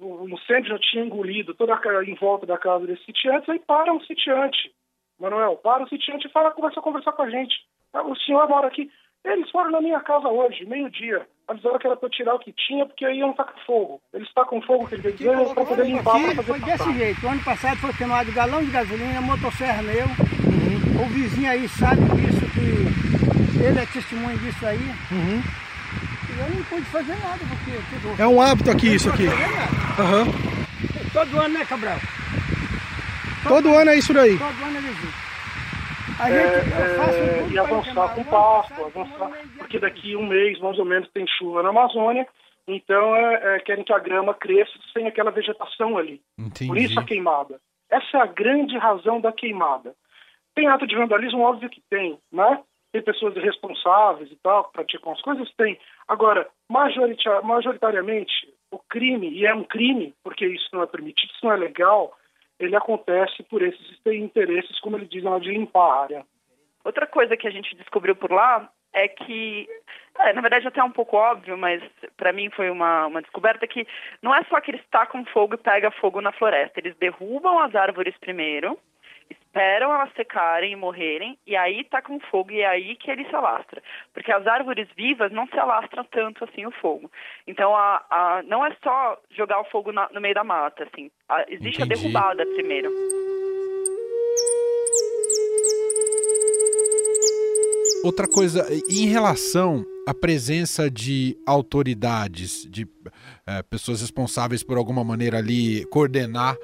o 0.00 0.28
incêndio 0.28 0.70
já 0.70 0.78
tinha 0.78 1.04
engolido 1.04 1.54
toda 1.54 1.74
a, 1.74 2.04
em 2.04 2.14
volta 2.14 2.46
da 2.46 2.56
casa 2.56 2.86
desses 2.86 3.04
sitiantes, 3.04 3.48
aí 3.48 3.58
para 3.58 3.92
um 3.92 4.00
sitiante, 4.02 4.72
Manuel, 5.18 5.56
para 5.56 5.84
o 5.84 5.88
sitiante 5.88 6.28
e 6.28 6.30
fala, 6.30 6.52
começa 6.52 6.78
a 6.78 6.82
conversar 6.82 7.12
com 7.12 7.22
a 7.22 7.30
gente. 7.30 7.54
Ah, 7.92 8.02
o 8.02 8.16
senhor 8.16 8.48
mora 8.48 8.68
aqui. 8.68 8.88
Eles 9.22 9.50
foram 9.50 9.70
na 9.70 9.80
minha 9.82 10.00
casa 10.00 10.28
hoje, 10.28 10.64
meio-dia. 10.64 11.26
Avisaram 11.46 11.78
que 11.78 11.86
era 11.86 11.96
para 11.96 12.08
tirar 12.08 12.34
o 12.34 12.38
que 12.38 12.52
tinha, 12.52 12.86
porque 12.86 13.04
aí 13.04 13.18
iam 13.18 13.34
tacar 13.34 13.54
fogo. 13.66 14.00
Eles 14.14 14.30
com 14.32 14.62
fogo, 14.62 14.88
que 14.88 14.94
ele 14.94 15.10
veio 15.10 15.54
para 15.54 15.64
poder 15.66 15.84
limpar, 15.84 16.12
para 16.12 16.36
fazer 16.36 16.42
Foi 16.42 16.60
desse 16.60 16.92
jeito. 16.94 17.26
O 17.26 17.28
ano 17.28 17.44
passado 17.44 17.76
foi 17.78 17.92
queimado 17.92 18.32
galão 18.32 18.64
de 18.64 18.70
gasolina, 18.70 19.20
motosserra 19.20 19.82
meu. 19.82 20.06
Uhum. 20.06 21.04
O 21.04 21.08
vizinho 21.08 21.50
aí 21.50 21.68
sabe 21.68 22.00
disso, 22.14 22.40
que 22.54 23.62
ele 23.62 23.78
é 23.78 23.86
testemunho 23.92 24.38
disso 24.38 24.64
aí. 24.64 24.78
Uhum 25.12 25.69
eu 26.40 26.56
não 26.56 26.64
pude 26.64 26.84
fazer 26.86 27.16
nada, 27.16 27.38
porque... 27.38 28.22
É 28.22 28.26
um 28.26 28.40
hábito 28.40 28.70
aqui 28.70 28.94
isso 28.94 29.10
aqui. 29.10 29.26
Uhum. 29.26 30.50
Todo 31.12 31.40
ano, 31.40 31.54
né, 31.54 31.64
Cabral? 31.64 31.98
Todo, 33.42 33.62
Todo 33.62 33.78
ano 33.78 33.90
é 33.90 33.98
isso 33.98 34.12
daí. 34.12 34.38
Todo 34.38 34.64
ano 34.64 34.76
é 34.76 34.80
visita. 34.80 35.30
A 36.18 36.30
é, 36.30 36.60
gente, 36.60 36.74
é, 36.74 37.48
e 37.50 37.58
avançar 37.58 38.14
com 38.14 38.24
pasto, 38.24 38.84
avançar, 38.84 39.30
porque 39.56 39.78
daqui 39.78 40.14
um 40.14 40.26
mês 40.26 40.60
mais 40.60 40.78
ou 40.78 40.84
menos 40.84 41.08
tem 41.12 41.26
chuva 41.26 41.62
na 41.62 41.70
Amazônia, 41.70 42.26
então 42.68 43.16
é, 43.16 43.56
é, 43.56 43.60
querem 43.60 43.82
que 43.84 43.92
a 43.92 43.98
grama 43.98 44.34
cresça 44.34 44.72
sem 44.92 45.06
aquela 45.06 45.30
vegetação 45.30 45.96
ali. 45.96 46.20
Entendi. 46.38 46.68
Por 46.68 46.76
isso 46.76 47.00
a 47.00 47.04
queimada. 47.04 47.58
Essa 47.90 48.18
é 48.18 48.20
a 48.20 48.26
grande 48.26 48.76
razão 48.76 49.18
da 49.18 49.32
queimada. 49.32 49.94
Tem 50.54 50.68
ato 50.68 50.86
de 50.86 50.94
vandalismo? 50.94 51.40
Óbvio 51.40 51.70
que 51.70 51.82
tem, 51.88 52.18
né? 52.30 52.60
Tem 52.92 53.02
pessoas 53.02 53.36
irresponsáveis 53.36 54.30
e 54.30 54.36
tal, 54.36 54.64
que 54.64 54.72
praticam 54.72 55.12
as 55.12 55.22
coisas? 55.22 55.50
Tem. 55.54 55.78
Agora, 56.08 56.48
majoritariamente, 56.68 58.52
o 58.70 58.78
crime, 58.78 59.30
e 59.30 59.46
é 59.46 59.54
um 59.54 59.64
crime, 59.64 60.14
porque 60.22 60.46
isso 60.46 60.68
não 60.72 60.82
é 60.82 60.86
permitido, 60.86 61.30
isso 61.30 61.44
não 61.44 61.52
é 61.52 61.56
legal, 61.56 62.12
ele 62.58 62.76
acontece 62.76 63.42
por 63.44 63.62
esses 63.62 64.00
interesses, 64.06 64.78
como 64.80 64.96
ele 64.96 65.06
diz, 65.06 65.22
de 65.22 65.50
limpar 65.50 65.90
a 65.90 66.02
área. 66.02 66.26
Outra 66.84 67.06
coisa 67.06 67.36
que 67.36 67.46
a 67.46 67.50
gente 67.50 67.74
descobriu 67.76 68.16
por 68.16 68.30
lá 68.30 68.70
é 68.92 69.08
que, 69.08 69.68
é, 70.18 70.32
na 70.32 70.40
verdade 70.40 70.66
até 70.66 70.80
é 70.80 70.84
um 70.84 70.90
pouco 70.90 71.16
óbvio, 71.16 71.56
mas 71.56 71.82
para 72.16 72.32
mim 72.32 72.50
foi 72.50 72.70
uma, 72.70 73.06
uma 73.06 73.22
descoberta 73.22 73.66
que 73.66 73.86
não 74.22 74.34
é 74.34 74.42
só 74.44 74.60
que 74.60 74.72
eles 74.72 74.84
tacam 74.90 75.24
fogo 75.26 75.54
e 75.54 75.58
pega 75.58 75.90
fogo 75.92 76.20
na 76.20 76.32
floresta, 76.32 76.80
eles 76.80 76.96
derrubam 76.96 77.60
as 77.60 77.74
árvores 77.74 78.16
primeiro, 78.18 78.78
esperam 79.30 79.92
elas 79.92 80.12
secarem 80.14 80.72
e 80.72 80.76
morrerem, 80.76 81.38
e 81.46 81.56
aí 81.56 81.84
tá 81.84 82.00
com 82.00 82.20
fogo, 82.20 82.52
e 82.52 82.60
é 82.60 82.66
aí 82.66 82.96
que 82.96 83.10
ele 83.10 83.24
se 83.24 83.34
alastra. 83.34 83.82
Porque 84.12 84.32
as 84.32 84.46
árvores 84.46 84.88
vivas 84.96 85.32
não 85.32 85.46
se 85.48 85.58
alastram 85.58 86.04
tanto 86.04 86.44
assim 86.44 86.66
o 86.66 86.70
fogo. 86.70 87.10
Então, 87.46 87.74
a, 87.74 88.04
a 88.10 88.42
não 88.44 88.64
é 88.64 88.74
só 88.82 89.18
jogar 89.30 89.60
o 89.60 89.64
fogo 89.64 89.92
na, 89.92 90.08
no 90.12 90.20
meio 90.20 90.34
da 90.34 90.44
mata, 90.44 90.84
assim. 90.84 91.10
A, 91.28 91.42
existe 91.48 91.82
Entendi. 91.82 91.92
a 91.92 91.96
derrubada 91.96 92.46
primeiro. 92.46 92.90
Outra 98.02 98.26
coisa, 98.26 98.66
em 98.88 99.06
relação 99.08 99.84
à 100.08 100.14
presença 100.14 100.90
de 100.90 101.36
autoridades, 101.46 102.66
de 102.70 102.88
é, 103.46 103.62
pessoas 103.62 104.00
responsáveis 104.00 104.62
por 104.62 104.78
alguma 104.78 105.04
maneira 105.04 105.36
ali 105.36 105.84
coordenar 105.86 106.56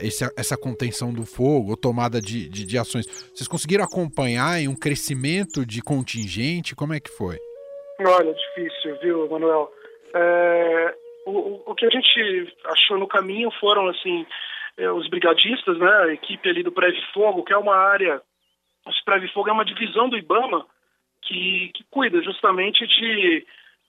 esse, 0.00 0.24
essa 0.36 0.56
contenção 0.56 1.12
do 1.12 1.24
fogo 1.24 1.70
ou 1.70 1.76
tomada 1.76 2.20
de, 2.20 2.48
de, 2.48 2.64
de, 2.64 2.78
ações. 2.78 3.06
Vocês 3.34 3.48
conseguiram 3.48 3.84
acompanhar 3.84 4.60
em 4.60 4.68
um 4.68 4.76
crescimento 4.76 5.64
de 5.64 5.82
contingente? 5.82 6.76
Como 6.76 6.94
é 6.94 7.00
que 7.00 7.10
foi? 7.10 7.36
Olha, 8.00 8.34
difícil, 8.34 8.98
viu, 9.00 9.28
Manuel? 9.28 9.72
É, 10.14 10.94
o, 11.26 11.70
o 11.70 11.74
que 11.74 11.86
a 11.86 11.90
gente 11.90 12.54
achou 12.64 12.98
no 12.98 13.08
caminho 13.08 13.50
foram, 13.58 13.88
assim, 13.88 14.26
é, 14.76 14.90
os 14.90 15.08
brigadistas, 15.08 15.78
né, 15.78 15.90
a 16.04 16.12
equipe 16.12 16.48
ali 16.48 16.62
do 16.62 16.72
Preve 16.72 17.00
Fogo, 17.12 17.42
que 17.42 17.52
é 17.52 17.58
uma 17.58 17.76
área, 17.76 18.20
o 18.86 19.04
Preve 19.04 19.28
Fogo 19.28 19.48
é 19.48 19.52
uma 19.52 19.64
divisão 19.64 20.08
do 20.08 20.16
IBAMA 20.16 20.66
que, 21.22 21.70
que 21.74 21.84
cuida 21.90 22.22
justamente 22.22 22.86
de 22.86 23.46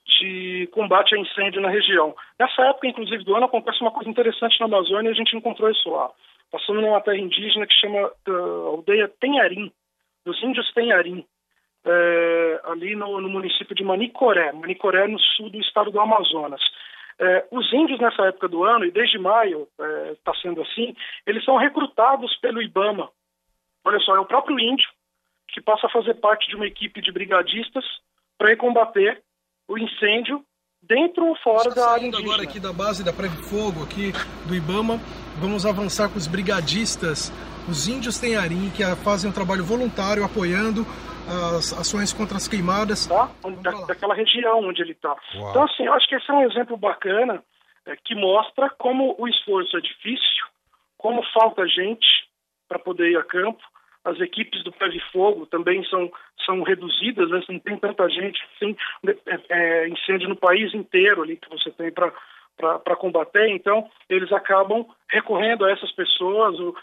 de 0.08 0.68
combate 0.72 1.14
a 1.14 1.18
incêndio 1.18 1.60
na 1.60 1.68
região. 1.68 2.14
Nessa 2.38 2.62
época, 2.62 2.86
inclusive, 2.86 3.24
do 3.24 3.36
ano, 3.36 3.46
acontece 3.46 3.80
uma 3.80 3.90
coisa 3.90 4.08
interessante 4.08 4.58
na 4.58 4.66
Amazônia 4.66 5.10
e 5.10 5.12
a 5.12 5.16
gente 5.16 5.36
encontrou 5.36 5.70
isso 5.70 5.90
lá. 5.90 6.10
Passamos 6.50 6.82
numa 6.82 7.00
terra 7.00 7.18
indígena 7.18 7.66
que 7.66 7.74
chama 7.74 8.10
uh, 8.28 8.66
aldeia 8.68 9.08
Tenharim, 9.20 9.70
dos 10.24 10.42
índios 10.42 10.72
Tenharim, 10.72 11.24
é, 11.84 12.60
ali 12.64 12.94
no, 12.94 13.20
no, 13.20 13.28
município 13.28 13.74
de 13.74 13.84
Manicoré, 13.84 14.52
Manicoré 14.52 15.06
no 15.06 15.18
sul 15.18 15.50
do 15.50 15.58
estado 15.58 15.90
do 15.90 16.00
Amazonas. 16.00 16.60
É, 17.18 17.46
os 17.50 17.72
índios 17.72 17.98
nessa 17.98 18.26
época 18.26 18.48
do 18.48 18.64
ano, 18.64 18.84
e 18.84 18.90
desde 18.90 19.18
maio 19.18 19.66
está 20.12 20.32
é, 20.32 20.40
sendo 20.40 20.62
assim, 20.62 20.94
eles 21.26 21.44
são 21.44 21.56
recrutados 21.56 22.34
pelo 22.36 22.62
IBAMA. 22.62 23.08
Olha 23.84 23.98
só, 24.00 24.16
é 24.16 24.20
o 24.20 24.26
próprio 24.26 24.58
índio 24.58 24.88
que 25.48 25.60
passa 25.60 25.86
a 25.86 25.90
fazer 25.90 26.14
parte 26.14 26.48
de 26.48 26.56
uma 26.56 26.66
equipe 26.66 27.00
de 27.00 27.10
brigadistas 27.10 27.84
para 28.36 28.56
combater 28.56 29.22
o 29.68 29.78
incêndio 29.78 30.42
dentro 30.82 31.26
ou 31.26 31.36
fora 31.36 31.70
da 31.74 31.90
área 31.90 32.06
indígena. 32.06 32.28
agora 32.28 32.42
aqui 32.42 32.58
da 32.58 32.72
base 32.72 33.04
da 33.04 33.12
Preve 33.12 33.36
Fogo, 33.42 33.84
aqui 33.84 34.12
do 34.46 34.54
Ibama, 34.54 34.98
vamos 35.38 35.66
avançar 35.66 36.08
com 36.08 36.16
os 36.16 36.26
brigadistas, 36.26 37.30
os 37.68 37.86
índios 37.86 38.18
Tenharim, 38.18 38.70
que 38.70 38.82
fazem 39.04 39.28
um 39.30 39.32
trabalho 39.32 39.62
voluntário 39.62 40.24
apoiando 40.24 40.86
as 41.28 41.72
ações 41.74 42.12
contra 42.12 42.38
as 42.38 42.48
queimadas. 42.48 43.06
Tá? 43.06 43.30
Da, 43.60 43.70
daquela 43.86 44.14
região 44.14 44.60
onde 44.60 44.80
ele 44.80 44.92
está. 44.92 45.14
Então, 45.34 45.64
assim, 45.64 45.84
eu 45.84 45.92
acho 45.92 46.08
que 46.08 46.14
esse 46.14 46.30
é 46.30 46.34
um 46.34 46.50
exemplo 46.50 46.76
bacana 46.76 47.42
é, 47.86 47.94
que 47.96 48.14
mostra 48.14 48.70
como 48.70 49.14
o 49.18 49.28
esforço 49.28 49.76
é 49.76 49.80
difícil, 49.80 50.46
como 50.96 51.22
falta 51.34 51.66
gente 51.68 52.06
para 52.66 52.78
poder 52.78 53.10
ir 53.10 53.16
a 53.16 53.24
campo. 53.24 53.62
As 54.08 54.20
equipes 54.20 54.64
do 54.64 54.72
Preve 54.72 55.00
Fogo 55.12 55.46
também 55.46 55.84
são, 55.84 56.10
são 56.46 56.62
reduzidas, 56.62 57.28
né? 57.30 57.42
não 57.48 57.58
tem 57.58 57.78
tanta 57.78 58.08
gente, 58.08 58.40
tem 58.58 58.76
é, 59.06 59.40
é, 59.50 59.88
incêndio 59.88 60.28
no 60.28 60.36
país 60.36 60.72
inteiro 60.72 61.22
ali 61.22 61.36
que 61.36 61.48
você 61.50 61.70
tem 61.70 61.92
para 61.92 62.96
combater, 62.96 63.50
então 63.50 63.88
eles 64.08 64.32
acabam 64.32 64.86
recorrendo 65.10 65.64
a 65.64 65.70
essas 65.70 65.92
pessoas, 65.92 66.58
o, 66.58 66.74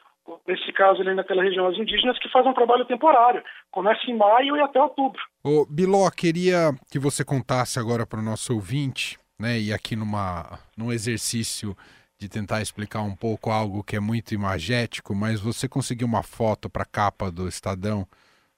nesse 0.47 0.71
caso 0.71 1.01
ali 1.01 1.15
naquela 1.15 1.43
região 1.43 1.67
as 1.67 1.77
indígenas, 1.77 2.19
que 2.19 2.29
fazem 2.29 2.51
um 2.51 2.55
trabalho 2.55 2.85
temporário, 2.85 3.43
começa 3.71 4.09
em 4.09 4.15
maio 4.15 4.55
e 4.55 4.61
até 4.61 4.79
outubro. 4.79 5.21
Ô, 5.43 5.65
Biló, 5.65 6.09
queria 6.11 6.73
que 6.91 6.99
você 6.99 7.25
contasse 7.25 7.79
agora 7.79 8.05
para 8.05 8.19
o 8.19 8.23
nosso 8.23 8.53
ouvinte, 8.53 9.17
né, 9.39 9.59
e 9.59 9.73
aqui 9.73 9.95
numa, 9.95 10.59
num 10.77 10.91
exercício 10.91 11.75
de 12.17 12.29
tentar 12.29 12.61
explicar 12.61 13.01
um 13.01 13.15
pouco 13.15 13.51
algo 13.51 13.83
que 13.83 13.95
é 13.95 13.99
muito 13.99 14.33
imagético, 14.33 15.13
mas 15.13 15.41
você 15.41 15.67
conseguiu 15.67 16.07
uma 16.07 16.23
foto 16.23 16.69
para 16.69 16.83
a 16.83 16.87
capa 16.87 17.31
do 17.31 17.47
Estadão 17.47 18.07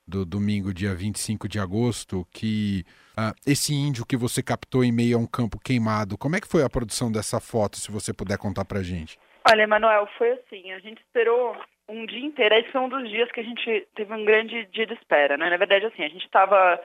do 0.07 0.25
domingo, 0.25 0.73
dia 0.73 0.95
25 0.95 1.49
de 1.49 1.59
agosto, 1.59 2.25
que 2.31 2.85
uh, 3.17 3.33
esse 3.45 3.73
índio 3.73 4.05
que 4.05 4.15
você 4.15 4.41
captou 4.41 4.83
em 4.83 4.91
meio 4.91 5.17
a 5.17 5.19
um 5.19 5.27
campo 5.27 5.59
queimado, 5.59 6.17
como 6.17 6.35
é 6.35 6.39
que 6.39 6.47
foi 6.47 6.63
a 6.63 6.69
produção 6.69 7.11
dessa 7.11 7.41
foto, 7.41 7.77
se 7.77 7.91
você 7.91 8.13
puder 8.13 8.37
contar 8.37 8.63
para 8.63 8.81
gente? 8.81 9.19
Olha, 9.49 9.63
Emanuel, 9.63 10.07
foi 10.17 10.31
assim, 10.31 10.71
a 10.71 10.79
gente 10.79 11.01
esperou 11.01 11.57
um 11.89 12.05
dia 12.05 12.25
inteiro, 12.25 12.55
esse 12.55 12.71
foi 12.71 12.81
um 12.81 12.89
dos 12.89 13.09
dias 13.09 13.31
que 13.31 13.39
a 13.39 13.43
gente 13.43 13.87
teve 13.95 14.13
um 14.13 14.23
grande 14.23 14.65
dia 14.67 14.85
de 14.85 14.93
espera, 14.93 15.37
né? 15.37 15.49
Na 15.49 15.57
verdade, 15.57 15.85
assim, 15.85 16.03
a 16.03 16.09
gente 16.09 16.25
estava, 16.25 16.75
uh, 16.75 16.79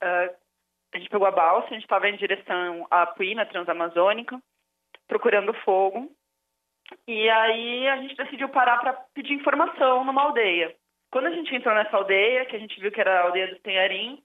ah, 0.00 0.30
a 0.94 0.98
gente 0.98 1.10
pegou 1.10 1.26
a 1.26 1.32
balsa, 1.32 1.68
a 1.68 1.74
gente 1.74 1.82
estava 1.82 2.08
em 2.08 2.16
direção 2.16 2.86
à 2.90 3.06
Puína 3.06 3.46
Transamazônica, 3.46 4.40
procurando 5.08 5.52
fogo. 5.64 6.10
E 7.06 7.28
aí 7.28 7.88
a 7.88 7.96
gente 7.96 8.14
decidiu 8.14 8.48
parar 8.48 8.78
para 8.78 8.92
pedir 9.14 9.34
informação 9.34 10.04
numa 10.04 10.22
aldeia. 10.22 10.74
Quando 11.10 11.26
a 11.26 11.30
gente 11.30 11.54
entrou 11.54 11.74
nessa 11.74 11.96
aldeia, 11.96 12.44
que 12.46 12.54
a 12.54 12.58
gente 12.58 12.78
viu 12.80 12.92
que 12.92 13.00
era 13.00 13.20
a 13.20 13.22
aldeia 13.24 13.48
do 13.48 13.60
Tenharim, 13.60 14.22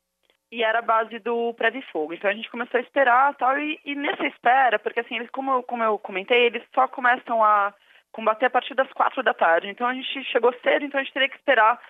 e 0.54 0.64
era 0.64 0.80
a 0.80 0.84
base 0.84 1.18
do 1.18 1.52
Prédio 1.56 1.82
Fogo. 1.92 2.14
Então 2.14 2.30
a 2.30 2.34
gente 2.34 2.50
começou 2.52 2.78
a 2.78 2.84
esperar 2.84 3.36
tal, 3.38 3.58
e, 3.58 3.80
e 3.84 3.96
nessa 3.96 4.28
espera, 4.28 4.78
porque 4.78 5.00
assim, 5.00 5.16
eles, 5.16 5.30
como, 5.32 5.52
eu, 5.52 5.64
como 5.64 5.84
eu 5.84 5.98
comentei, 5.98 6.46
eles 6.46 6.62
só 6.76 6.88
começam 6.88 7.44
a 7.44 7.74
combater 8.12 8.46
a 8.46 8.50
partir 8.52 8.76
das 8.76 8.92
quatro 8.94 9.24
da 9.24 9.34
tarde. 9.34 9.68
Então 9.68 9.88
a 9.88 9.94
gente 9.96 10.24
chegou 10.26 10.54
cedo, 10.62 10.86
então 10.86 11.00
a 11.00 11.04
gente 11.04 11.14
teria 11.14 11.28
que 11.28 11.38
esperar 11.38 11.82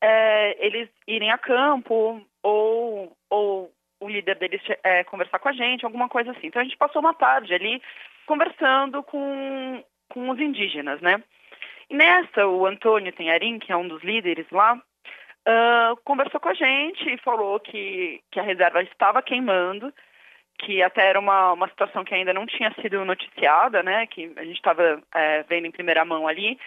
é, 0.00 0.66
eles 0.66 0.88
irem 1.06 1.30
a 1.30 1.38
campo 1.38 2.20
ou, 2.42 3.16
ou 3.30 3.70
o 4.00 4.08
líder 4.08 4.36
deles 4.36 4.62
é, 4.82 5.04
conversar 5.04 5.38
com 5.38 5.48
a 5.48 5.52
gente, 5.52 5.84
alguma 5.84 6.08
coisa 6.08 6.32
assim. 6.32 6.48
Então 6.48 6.60
a 6.60 6.64
gente 6.64 6.76
passou 6.76 7.00
uma 7.00 7.14
tarde 7.14 7.54
ali 7.54 7.80
conversando 8.28 9.02
com, 9.02 9.82
com 10.10 10.28
os 10.28 10.38
indígenas, 10.38 11.00
né? 11.00 11.22
E 11.88 11.96
nessa, 11.96 12.46
o 12.46 12.66
Antônio 12.66 13.12
Tenharim, 13.12 13.58
que 13.58 13.72
é 13.72 13.76
um 13.76 13.88
dos 13.88 14.04
líderes 14.04 14.46
lá, 14.52 14.74
uh, 14.74 15.96
conversou 16.04 16.38
com 16.38 16.50
a 16.50 16.54
gente 16.54 17.08
e 17.08 17.16
falou 17.18 17.58
que, 17.58 18.20
que 18.30 18.38
a 18.38 18.42
reserva 18.42 18.82
estava 18.82 19.22
queimando, 19.22 19.92
que 20.58 20.82
até 20.82 21.06
era 21.06 21.18
uma, 21.18 21.52
uma 21.52 21.68
situação 21.68 22.04
que 22.04 22.14
ainda 22.14 22.34
não 22.34 22.44
tinha 22.44 22.70
sido 22.82 23.02
noticiada, 23.04 23.82
né? 23.82 24.06
Que 24.06 24.30
a 24.36 24.44
gente 24.44 24.56
estava 24.56 25.02
é, 25.14 25.42
vendo 25.44 25.66
em 25.66 25.70
primeira 25.70 26.04
mão 26.04 26.28
ali, 26.28 26.58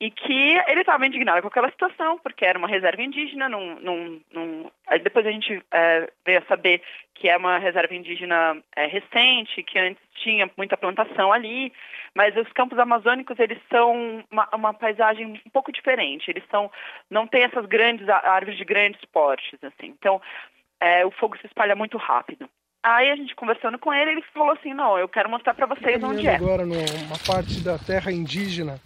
e 0.00 0.10
que 0.10 0.56
ele 0.66 0.80
estava 0.80 1.06
indignado 1.06 1.42
com 1.42 1.48
aquela 1.48 1.70
situação, 1.70 2.18
porque 2.18 2.44
era 2.44 2.58
uma 2.58 2.68
reserva 2.68 3.02
indígena, 3.02 3.48
num, 3.48 4.20
num... 4.32 4.70
depois 5.02 5.26
a 5.26 5.30
gente 5.30 5.62
é, 5.70 6.10
veio 6.24 6.38
a 6.38 6.46
saber 6.46 6.82
que 7.14 7.28
é 7.28 7.36
uma 7.36 7.58
reserva 7.58 7.94
indígena 7.94 8.56
é, 8.74 8.86
recente, 8.86 9.62
que 9.62 9.78
antes 9.78 10.02
tinha 10.16 10.50
muita 10.56 10.76
plantação 10.76 11.32
ali, 11.32 11.72
mas 12.14 12.36
os 12.36 12.52
campos 12.52 12.78
amazônicos, 12.78 13.38
eles 13.38 13.58
são 13.70 14.24
uma, 14.30 14.48
uma 14.52 14.74
paisagem 14.74 15.40
um 15.46 15.50
pouco 15.50 15.72
diferente, 15.72 16.28
eles 16.28 16.44
são, 16.50 16.70
não 17.08 17.26
tem 17.26 17.44
essas 17.44 17.66
grandes 17.66 18.08
árvores 18.08 18.58
de 18.58 18.64
grandes 18.64 19.00
portes, 19.06 19.58
assim, 19.62 19.94
então 19.98 20.20
é, 20.80 21.06
o 21.06 21.10
fogo 21.12 21.36
se 21.38 21.46
espalha 21.46 21.76
muito 21.76 21.96
rápido. 21.96 22.48
Aí 22.82 23.10
a 23.10 23.16
gente 23.16 23.34
conversando 23.34 23.78
com 23.78 23.94
ele, 23.94 24.10
ele 24.10 24.22
falou 24.34 24.52
assim, 24.52 24.74
não, 24.74 24.98
eu 24.98 25.08
quero 25.08 25.30
mostrar 25.30 25.54
para 25.54 25.66
vocês 25.66 26.02
onde 26.02 26.26
é. 26.26 26.34
agora 26.34 26.66
numa 26.66 27.18
parte 27.26 27.64
da 27.64 27.78
terra 27.78 28.12
indígena 28.12 28.78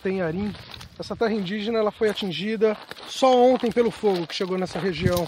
Tenharim. 0.00 0.52
Essa 1.00 1.16
terra 1.16 1.32
indígena 1.32 1.78
ela 1.78 1.90
foi 1.90 2.08
atingida 2.08 2.76
só 3.08 3.34
ontem 3.34 3.72
pelo 3.72 3.90
fogo 3.90 4.26
que 4.28 4.34
chegou 4.34 4.56
nessa 4.56 4.78
região 4.78 5.26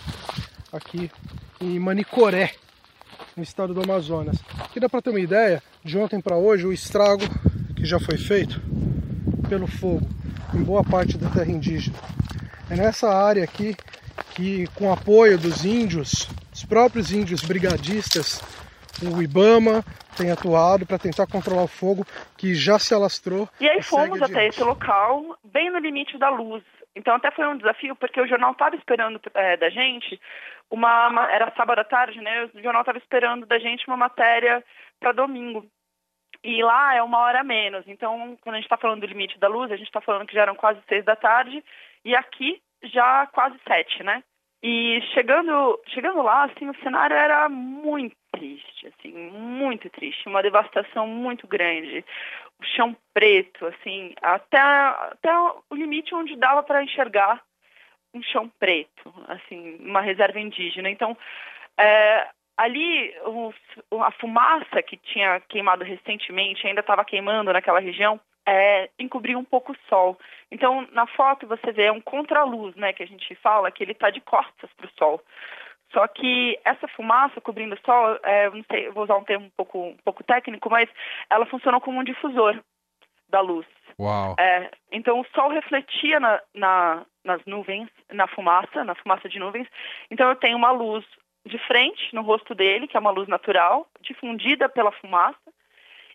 aqui 0.72 1.10
em 1.60 1.78
Manicoré, 1.78 2.52
no 3.36 3.42
estado 3.42 3.74
do 3.74 3.82
Amazonas. 3.82 4.36
Aqui 4.60 4.80
dá 4.80 4.88
para 4.88 5.02
ter 5.02 5.10
uma 5.10 5.20
ideia, 5.20 5.62
de 5.84 5.98
ontem 5.98 6.20
para 6.20 6.36
hoje, 6.36 6.66
o 6.66 6.72
estrago 6.72 7.22
que 7.74 7.84
já 7.84 7.98
foi 7.98 8.18
feito 8.18 8.60
pelo 9.48 9.66
fogo 9.66 10.06
em 10.54 10.62
boa 10.62 10.82
parte 10.82 11.16
da 11.18 11.28
terra 11.30 11.50
indígena. 11.50 11.96
É 12.70 12.76
nessa 12.76 13.08
área 13.08 13.44
aqui 13.44 13.76
que, 14.34 14.66
com 14.74 14.92
apoio 14.92 15.38
dos 15.38 15.64
índios, 15.64 16.28
os 16.52 16.64
próprios 16.64 17.12
índios 17.12 17.42
brigadistas, 17.42 18.40
o 19.02 19.22
IBAMA, 19.22 19.84
tem 20.16 20.30
atuado 20.30 20.86
para 20.86 20.98
tentar 20.98 21.26
controlar 21.26 21.64
o 21.64 21.68
fogo 21.68 22.06
que 22.36 22.54
já 22.54 22.78
se 22.78 22.94
alastrou. 22.94 23.48
E 23.60 23.68
aí 23.68 23.82
fomos 23.82 24.20
até 24.22 24.48
esse 24.48 24.62
local, 24.62 25.38
bem 25.44 25.70
no 25.70 25.78
limite 25.78 26.18
da 26.18 26.30
luz. 26.30 26.62
Então 26.94 27.14
até 27.14 27.30
foi 27.30 27.46
um 27.46 27.58
desafio, 27.58 27.94
porque 27.94 28.20
o 28.20 28.26
jornal 28.26 28.52
estava 28.52 28.74
esperando 28.74 29.20
é, 29.34 29.56
da 29.58 29.68
gente 29.68 30.18
uma, 30.70 31.28
Era 31.30 31.52
sábado 31.56 31.80
à 31.80 31.84
tarde, 31.84 32.20
né? 32.20 32.50
O 32.54 32.62
jornal 32.62 32.82
estava 32.82 32.98
esperando 32.98 33.46
da 33.46 33.58
gente 33.58 33.86
uma 33.86 33.96
matéria 33.96 34.64
para 35.00 35.12
domingo. 35.12 35.66
E 36.42 36.62
lá 36.62 36.94
é 36.94 37.02
uma 37.02 37.18
hora 37.18 37.42
menos. 37.42 37.84
Então, 37.86 38.36
quando 38.40 38.54
a 38.54 38.58
gente 38.58 38.66
está 38.66 38.76
falando 38.76 39.00
do 39.00 39.06
limite 39.06 39.38
da 39.38 39.48
luz, 39.48 39.70
a 39.70 39.76
gente 39.76 39.86
está 39.86 40.00
falando 40.00 40.26
que 40.26 40.34
já 40.34 40.42
eram 40.42 40.54
quase 40.54 40.80
seis 40.88 41.04
da 41.04 41.16
tarde. 41.16 41.64
E 42.04 42.14
aqui 42.14 42.60
já 42.82 43.26
quase 43.26 43.58
sete, 43.66 44.02
né? 44.02 44.22
E 44.62 45.00
chegando, 45.14 45.80
chegando 45.88 46.22
lá, 46.22 46.44
assim, 46.44 46.68
o 46.68 46.76
cenário 46.82 47.16
era 47.16 47.48
muito 47.48 48.16
triste, 48.32 48.88
assim, 48.88 49.12
muito 49.12 49.88
triste, 49.90 50.28
uma 50.28 50.42
devastação 50.42 51.06
muito 51.06 51.46
grande. 51.46 52.04
O 52.60 52.64
chão 52.64 52.96
preto, 53.12 53.66
assim, 53.66 54.14
até, 54.22 54.58
até 54.58 55.30
o 55.70 55.74
limite 55.74 56.14
onde 56.14 56.36
dava 56.36 56.62
para 56.62 56.82
enxergar 56.82 57.42
um 58.16 58.22
chão 58.22 58.50
preto, 58.58 59.12
assim, 59.28 59.76
uma 59.80 60.00
reserva 60.00 60.40
indígena. 60.40 60.90
Então, 60.90 61.16
é, 61.78 62.28
ali 62.56 63.14
o, 63.24 63.52
a 64.02 64.10
fumaça 64.12 64.82
que 64.82 64.96
tinha 64.96 65.40
queimado 65.40 65.84
recentemente, 65.84 66.66
ainda 66.66 66.80
estava 66.80 67.04
queimando 67.04 67.52
naquela 67.52 67.80
região, 67.80 68.20
é, 68.46 68.88
encobrir 68.98 69.36
um 69.36 69.44
pouco 69.44 69.72
o 69.72 69.76
sol. 69.88 70.18
Então, 70.50 70.86
na 70.92 71.06
foto 71.06 71.46
você 71.46 71.72
vê 71.72 71.90
um 71.90 72.00
contraluz, 72.00 72.74
né, 72.76 72.92
que 72.92 73.02
a 73.02 73.06
gente 73.06 73.34
fala, 73.36 73.70
que 73.70 73.82
ele 73.82 73.92
está 73.92 74.08
de 74.10 74.20
costas 74.20 74.70
para 74.76 74.86
o 74.86 74.92
sol. 74.98 75.20
Só 75.92 76.06
que 76.08 76.58
essa 76.64 76.88
fumaça 76.88 77.40
cobrindo 77.40 77.74
o 77.74 77.80
sol, 77.84 78.18
é, 78.22 78.50
não 78.50 78.64
sei, 78.70 78.88
vou 78.90 79.04
usar 79.04 79.16
um 79.16 79.24
termo 79.24 79.46
um 79.46 79.50
pouco, 79.56 79.78
um 79.78 79.96
pouco 80.04 80.24
técnico, 80.24 80.70
mas 80.70 80.88
ela 81.30 81.46
funcionou 81.46 81.80
como 81.80 82.00
um 82.00 82.04
difusor 82.04 82.60
da 83.28 83.40
luz. 83.40 83.66
Uau. 83.98 84.36
É, 84.38 84.70
então 84.92 85.20
o 85.20 85.26
sol 85.34 85.48
refletia 85.50 86.20
na, 86.20 86.40
na, 86.54 87.06
nas 87.24 87.44
nuvens, 87.46 87.88
na 88.12 88.26
fumaça, 88.26 88.84
na 88.84 88.94
fumaça 88.94 89.28
de 89.28 89.38
nuvens. 89.38 89.68
Então 90.10 90.28
eu 90.28 90.36
tenho 90.36 90.56
uma 90.56 90.70
luz 90.70 91.04
de 91.46 91.58
frente 91.66 92.14
no 92.14 92.22
rosto 92.22 92.54
dele, 92.54 92.88
que 92.88 92.96
é 92.96 93.00
uma 93.00 93.10
luz 93.10 93.28
natural, 93.28 93.86
difundida 94.00 94.68
pela 94.68 94.92
fumaça, 94.92 95.38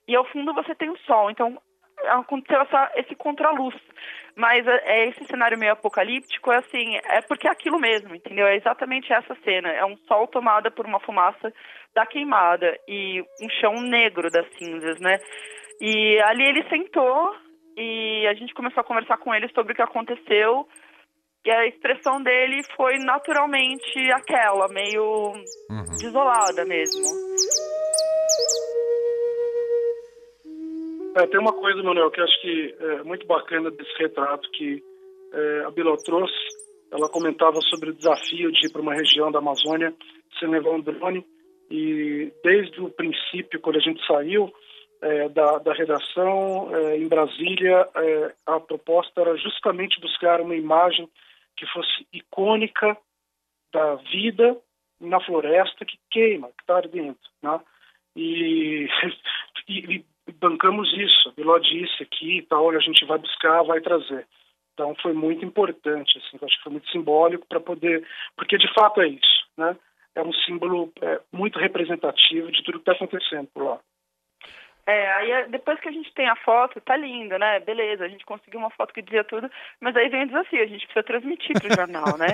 e 0.08 0.16
ao 0.16 0.26
fundo 0.26 0.54
você 0.54 0.76
tem 0.76 0.90
o 0.90 0.98
sol. 1.00 1.32
Então 1.32 1.60
aconteceu 2.10 2.62
essa, 2.62 2.92
esse 2.96 3.16
contraluz. 3.16 3.76
Mas 4.36 4.66
é, 4.66 4.82
é, 4.86 5.08
esse 5.10 5.24
cenário 5.26 5.58
meio 5.58 5.74
apocalíptico, 5.74 6.52
é 6.52 6.58
assim, 6.58 6.98
é 6.98 7.22
porque 7.22 7.48
é 7.48 7.52
aquilo 7.52 7.80
mesmo, 7.80 8.16
entendeu? 8.16 8.48
É 8.48 8.56
exatamente 8.56 9.12
essa 9.12 9.36
cena. 9.44 9.70
É 9.70 9.86
um 9.86 9.98
sol 10.08 10.28
tomado 10.28 10.72
por 10.72 10.86
uma 10.86 11.00
fumaça 11.00 11.54
da 11.94 12.06
queimada 12.06 12.78
e 12.88 13.22
um 13.42 13.50
chão 13.60 13.82
negro 13.82 14.30
das 14.32 14.48
cinzas, 14.58 15.00
né? 15.00 15.20
E 15.82 16.22
ali 16.22 16.44
ele 16.44 16.70
sentou 16.70 17.36
e 17.76 18.28
a 18.28 18.36
gente 18.36 18.54
começou 18.54 18.82
a 18.82 18.84
conversar 18.84 19.18
com 19.18 19.34
ele 19.34 19.50
sobre 19.50 19.74
o 19.74 19.76
que 19.76 19.82
aconteceu. 19.82 20.68
E 21.44 21.50
a 21.50 21.66
expressão 21.66 22.22
dele 22.22 22.62
foi 22.76 23.00
naturalmente 23.00 24.12
aquela, 24.12 24.68
meio 24.68 25.32
uhum. 25.72 25.98
desolada 26.00 26.64
mesmo. 26.66 27.02
É, 31.18 31.28
tem 31.28 31.40
uma 31.40 31.52
coisa, 31.52 31.82
Manuel, 31.82 32.12
que 32.12 32.22
eu 32.22 32.26
acho 32.26 32.42
que 32.42 32.76
é 32.80 33.04
muito 33.04 33.26
bacana 33.26 33.72
desse 33.72 33.92
retrato 33.98 34.48
que 34.52 34.84
é, 35.34 35.64
a 35.66 35.72
Bila 35.72 35.98
trouxe. 36.06 36.34
Ela 36.92 37.10
comentava 37.10 37.60
sobre 37.72 37.90
o 37.90 37.96
desafio 37.96 38.52
de 38.52 38.68
ir 38.68 38.72
para 38.72 38.82
uma 38.82 38.94
região 38.94 39.32
da 39.32 39.40
Amazônia 39.40 39.94
sem 40.40 40.48
levar 40.48 40.72
um 40.72 40.82
drone. 40.82 41.26
E 41.72 42.32
desde 42.44 42.82
o 42.82 42.90
princípio, 42.92 43.60
quando 43.62 43.78
a 43.78 43.82
gente 43.82 44.06
saiu 44.06 44.54
é, 45.02 45.30
da, 45.30 45.58
da, 45.58 45.74
redação 45.74 46.70
é, 46.76 46.98
em 46.98 47.08
Brasília, 47.08 47.90
é, 47.96 48.34
a 48.46 48.60
proposta 48.60 49.22
era 49.22 49.36
justamente 49.38 50.00
buscar 50.00 50.40
uma 50.42 50.56
imagem 50.56 51.10
que 51.58 51.66
fosse 51.68 52.08
icônica 52.14 52.96
da 53.74 53.96
vida 53.96 54.58
na 55.00 55.20
floresta 55.20 55.86
que 55.86 55.98
queima, 56.10 56.50
que 56.50 56.62
está 56.62 56.78
ardendo. 56.78 57.18
Né? 57.42 57.60
E, 59.68 60.04
e, 60.28 60.34
bancamos 60.34 60.92
isso. 60.98 61.32
Biló 61.38 61.58
disse 61.60 62.04
aqui 62.04 62.40
e 62.40 62.42
tal, 62.42 62.70
a 62.72 62.80
gente 62.80 63.06
vai 63.06 63.18
buscar, 63.18 63.64
vai 63.64 63.80
trazer. 63.80 64.28
Então 64.74 64.96
foi 65.02 65.14
muito 65.14 65.46
importante, 65.46 66.18
assim, 66.18 66.38
acho 66.44 66.58
que 66.58 66.64
foi 66.64 66.72
muito 66.74 66.90
simbólico 66.90 67.46
para 67.48 67.60
poder, 67.60 68.06
porque 68.36 68.58
de 68.58 68.68
fato 68.74 69.02
é 69.02 69.08
isso, 69.08 69.48
né? 69.58 69.78
É 70.16 70.22
um 70.22 70.34
símbolo 70.34 70.92
é, 71.02 71.22
muito 71.32 71.58
representativo 71.58 72.52
de 72.52 72.64
tudo 72.64 72.80
que 72.80 72.90
está 72.90 72.94
acontecendo 72.94 73.48
por 73.54 73.64
lá. 73.64 73.80
É, 74.92 75.12
aí 75.14 75.32
é, 75.32 75.48
depois 75.48 75.80
que 75.80 75.88
a 75.88 75.92
gente 75.92 76.14
tem 76.14 76.28
a 76.28 76.36
foto, 76.36 76.82
tá 76.82 76.98
lindo, 76.98 77.38
né? 77.40 77.60
Beleza, 77.62 78.04
a 78.04 78.10
gente 78.10 78.26
conseguiu 78.26 78.60
uma 78.60 78.70
foto 78.72 78.94
que 78.94 79.02
dizia 79.02 79.24
tudo, 79.24 79.50
mas 79.80 79.96
aí 79.96 80.10
vem 80.10 80.24
o 80.24 80.28
desafio, 80.28 80.62
a 80.62 80.68
gente 80.68 80.86
precisa 80.86 81.04
transmitir 81.04 81.60
pro 81.62 81.74
jornal, 81.74 82.18
né? 82.18 82.28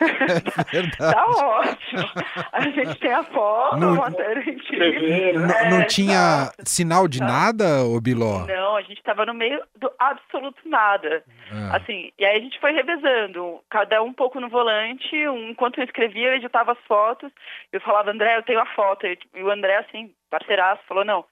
Verdade. 0.72 0.96
tá 1.14 1.24
ótimo. 1.26 2.04
A 2.52 2.60
gente 2.62 2.98
tem 2.98 3.12
a 3.12 3.22
foto, 3.24 3.76
Não- 3.76 3.92
a 3.92 4.10
matéria 4.10 4.38
a 4.38 4.44
gente... 4.44 4.74
É, 4.82 5.70
não 5.70 5.86
tinha 5.86 6.12
exato. 6.14 6.56
sinal 6.66 7.06
de 7.08 7.18
Tá. 7.20 7.26
nada, 7.26 7.84
ô 7.84 8.00
Biló? 8.00 8.44
Não, 8.46 8.76
a 8.76 8.82
gente 8.82 9.02
tava 9.02 9.24
no 9.24 9.32
meio 9.34 9.62
do 9.76 9.90
absoluto 9.98 10.58
nada. 10.68 11.22
Ah. 11.52 11.76
Assim, 11.76 12.10
e 12.18 12.24
aí 12.24 12.36
a 12.38 12.40
gente 12.40 12.58
foi 12.60 12.72
revezando, 12.72 13.60
cada 13.70 14.02
um 14.02 14.12
pouco 14.12 14.40
no 14.40 14.48
volante, 14.48 15.16
um, 15.28 15.50
enquanto 15.50 15.78
eu 15.78 15.84
escrevia, 15.84 16.28
eu 16.30 16.34
editava 16.36 16.72
as 16.72 16.78
fotos, 16.88 17.30
eu 17.72 17.80
falava, 17.80 18.10
André, 18.10 18.36
eu 18.36 18.42
tenho 18.42 18.58
a 18.60 18.66
foto, 18.66 19.06
e 19.06 19.18
o 19.42 19.50
André, 19.50 19.76
assim, 19.76 20.12
parceiraço, 20.30 20.82
falou, 20.88 21.04
não, 21.04 21.24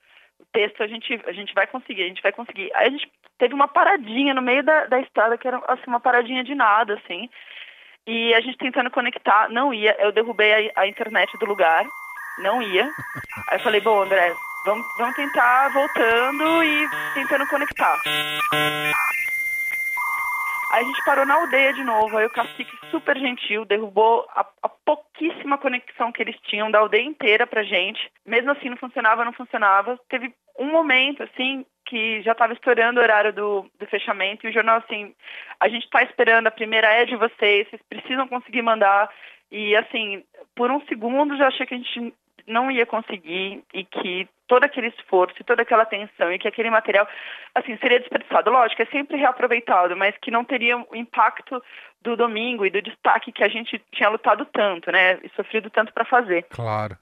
texto 0.53 0.83
a 0.83 0.87
gente, 0.87 1.21
a 1.27 1.33
gente 1.33 1.55
vai 1.55 1.67
conseguir, 1.67 2.03
a 2.03 2.09
gente 2.09 2.23
vai 2.23 2.33
conseguir. 2.33 2.71
Aí 2.75 2.89
a 2.89 2.91
gente 2.91 3.11
teve 3.39 3.55
uma 3.55 3.69
paradinha 3.69 4.35
no 4.35 4.43
meio 4.43 4.63
da, 4.63 4.87
da 4.87 5.01
estrada, 5.01 5.37
que 5.37 5.47
era, 5.47 5.61
assim, 5.69 5.85
uma 5.87 6.01
paradinha 6.01 6.45
de 6.45 6.55
nada, 6.55 6.95
assim, 6.95 7.29
e 8.07 8.35
a 8.35 8.41
gente 8.41 8.59
tentando 8.59 8.91
conectar, 8.91 9.49
não 9.49 9.73
ia, 9.73 9.95
eu 10.01 10.13
derrubei 10.13 10.71
a, 10.75 10.83
a 10.83 10.87
internet 10.87 11.37
do 11.39 11.47
lugar, 11.47 11.85
não 12.39 12.63
ia. 12.63 12.85
Aí 13.49 13.59
eu 13.59 13.61
falei, 13.61 13.81
bom, 13.81 14.03
André, 14.03 14.35
vamos, 14.65 14.87
vamos 14.99 15.15
tentar 15.15 15.69
voltando 15.69 16.65
e 16.65 16.89
tentando 17.15 17.47
conectar. 17.47 17.97
Aí 20.73 20.83
a 20.83 20.87
gente 20.87 21.05
parou 21.05 21.27
na 21.27 21.35
aldeia 21.35 21.75
de 21.75 21.85
novo, 21.85 22.17
aí 22.17 22.25
o 22.25 22.31
cacique 22.31 22.73
super 22.91 23.19
gentil 23.19 23.67
derrubou 23.67 24.27
a, 24.31 24.41
a 24.63 24.69
pouquíssima 24.71 25.59
conexão 25.59 26.11
que 26.11 26.23
eles 26.23 26.35
tinham 26.45 26.71
da 26.71 26.79
aldeia 26.79 27.05
inteira 27.05 27.47
pra 27.47 27.63
gente. 27.63 28.11
Mesmo 28.25 28.53
assim 28.53 28.71
não 28.71 28.79
funcionava, 28.79 29.23
não 29.23 29.35
funcionava. 29.35 30.01
Teve 30.09 30.33
um 30.59 30.73
momento, 30.73 31.23
assim, 31.23 31.67
que 31.85 32.23
já 32.23 32.33
estava 32.33 32.55
estourando 32.55 33.01
o 33.01 33.03
horário 33.03 33.35
do, 33.35 33.71
do 33.79 33.87
fechamento 33.87 34.47
e 34.47 34.51
o 34.51 34.53
jornal, 34.53 34.79
assim, 34.79 35.15
a 35.61 35.69
gente 35.69 35.85
está 35.85 36.03
esperando, 36.03 36.47
a 36.47 36.51
primeira 36.51 36.89
é 36.89 37.05
de 37.05 37.17
vocês, 37.17 37.69
vocês 37.69 37.83
precisam 37.87 38.27
conseguir 38.27 38.63
mandar. 38.63 39.11
E, 39.51 39.77
assim, 39.77 40.25
por 40.57 40.71
um 40.71 40.81
segundo 40.87 41.37
já 41.37 41.49
achei 41.49 41.67
que 41.67 41.75
a 41.75 41.77
gente 41.77 42.15
não 42.47 42.71
ia 42.71 42.87
conseguir 42.87 43.63
e 43.75 43.85
que 43.85 44.27
todo 44.53 44.65
aquele 44.65 44.89
esforço 44.89 45.35
e 45.41 45.45
toda 45.45 45.63
aquela 45.63 45.85
atenção 45.85 46.31
e 46.31 46.39
que 46.39 46.47
aquele 46.47 46.69
material, 46.69 47.09
assim, 47.55 47.75
seria 47.79 47.99
desperdiçado. 47.99 48.51
Lógico, 48.51 48.83
é 48.83 48.87
sempre 48.87 49.17
reaproveitado, 49.17 49.97
mas 49.97 50.15
que 50.19 50.31
não 50.31 50.45
teria 50.45 50.77
o 50.77 50.95
impacto 50.95 51.63
do 52.03 52.15
domingo 52.19 52.67
e 52.67 52.71
do 52.71 52.83
destaque 52.83 53.33
que 53.33 53.43
a 53.43 53.49
gente 53.49 53.83
tinha 53.91 54.11
lutado 54.11 54.45
tanto, 54.45 54.93
né? 54.93 55.19
E 55.23 55.31
sofrido 55.31 55.71
tanto 55.71 55.91
para 55.95 56.05
fazer. 56.05 56.43
Claro. 56.51 56.99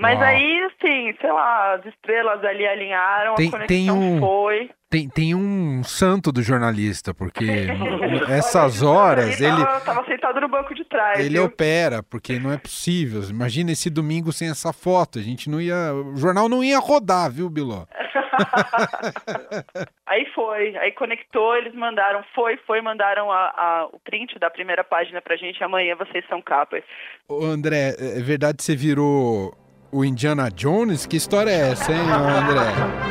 Mas 0.00 0.18
Uau. 0.18 0.26
aí, 0.28 0.62
assim, 0.64 1.14
sei 1.20 1.30
lá, 1.30 1.74
as 1.74 1.84
estrelas 1.86 2.42
ali 2.44 2.66
alinharam, 2.66 3.34
Tem- 3.34 3.48
a 3.48 3.50
conexão 3.50 3.66
tem 3.68 3.90
um- 3.90 4.18
foi. 4.20 4.70
Tem, 4.88 5.08
tem 5.08 5.34
um 5.36 5.84
santo 5.84 6.32
do 6.32 6.42
jornalista, 6.42 7.14
porque 7.14 7.44
essas 8.28 8.82
horas 8.82 9.40
ele, 9.40 9.50
tava, 9.64 9.80
tava 9.82 10.04
sentado 10.06 10.40
no 10.40 10.48
banco 10.48 10.74
de 10.74 10.84
trás. 10.84 11.20
ele 11.20 11.34
viu? 11.34 11.44
opera, 11.44 12.02
porque 12.02 12.40
não 12.40 12.50
é 12.52 12.58
possível. 12.58 13.22
Imagina 13.30 13.70
esse 13.70 13.88
domingo 13.88 14.32
sem 14.32 14.48
essa 14.50 14.72
foto. 14.72 15.18
A 15.20 15.22
gente 15.22 15.48
não 15.48 15.60
ia. 15.60 15.92
O 15.94 16.16
jornal 16.16 16.48
não 16.48 16.64
ia 16.64 16.78
rodar, 16.80 17.30
viu, 17.30 17.48
Biló? 17.48 17.84
Aí 20.06 20.26
foi, 20.34 20.76
aí 20.78 20.92
conectou, 20.92 21.54
eles 21.56 21.74
mandaram, 21.74 22.24
foi, 22.34 22.56
foi, 22.66 22.80
mandaram 22.80 23.30
a, 23.30 23.36
a- 23.56 23.88
o 23.92 24.00
print 24.00 24.38
da 24.38 24.50
primeira 24.50 24.82
página 24.82 25.20
pra 25.22 25.36
gente, 25.36 25.62
amanhã 25.62 25.94
vocês 25.94 26.24
são 26.28 26.42
capas. 26.42 26.82
Ô, 27.28 27.44
André, 27.44 27.94
é 27.98 28.20
verdade 28.20 28.56
que 28.56 28.64
você 28.64 28.74
virou 28.74 29.52
o 29.92 30.04
Indiana 30.04 30.50
Jones? 30.50 31.06
Que 31.06 31.16
história 31.16 31.50
é 31.50 31.70
essa, 31.70 31.92
hein, 31.92 32.00
André? 32.00 33.10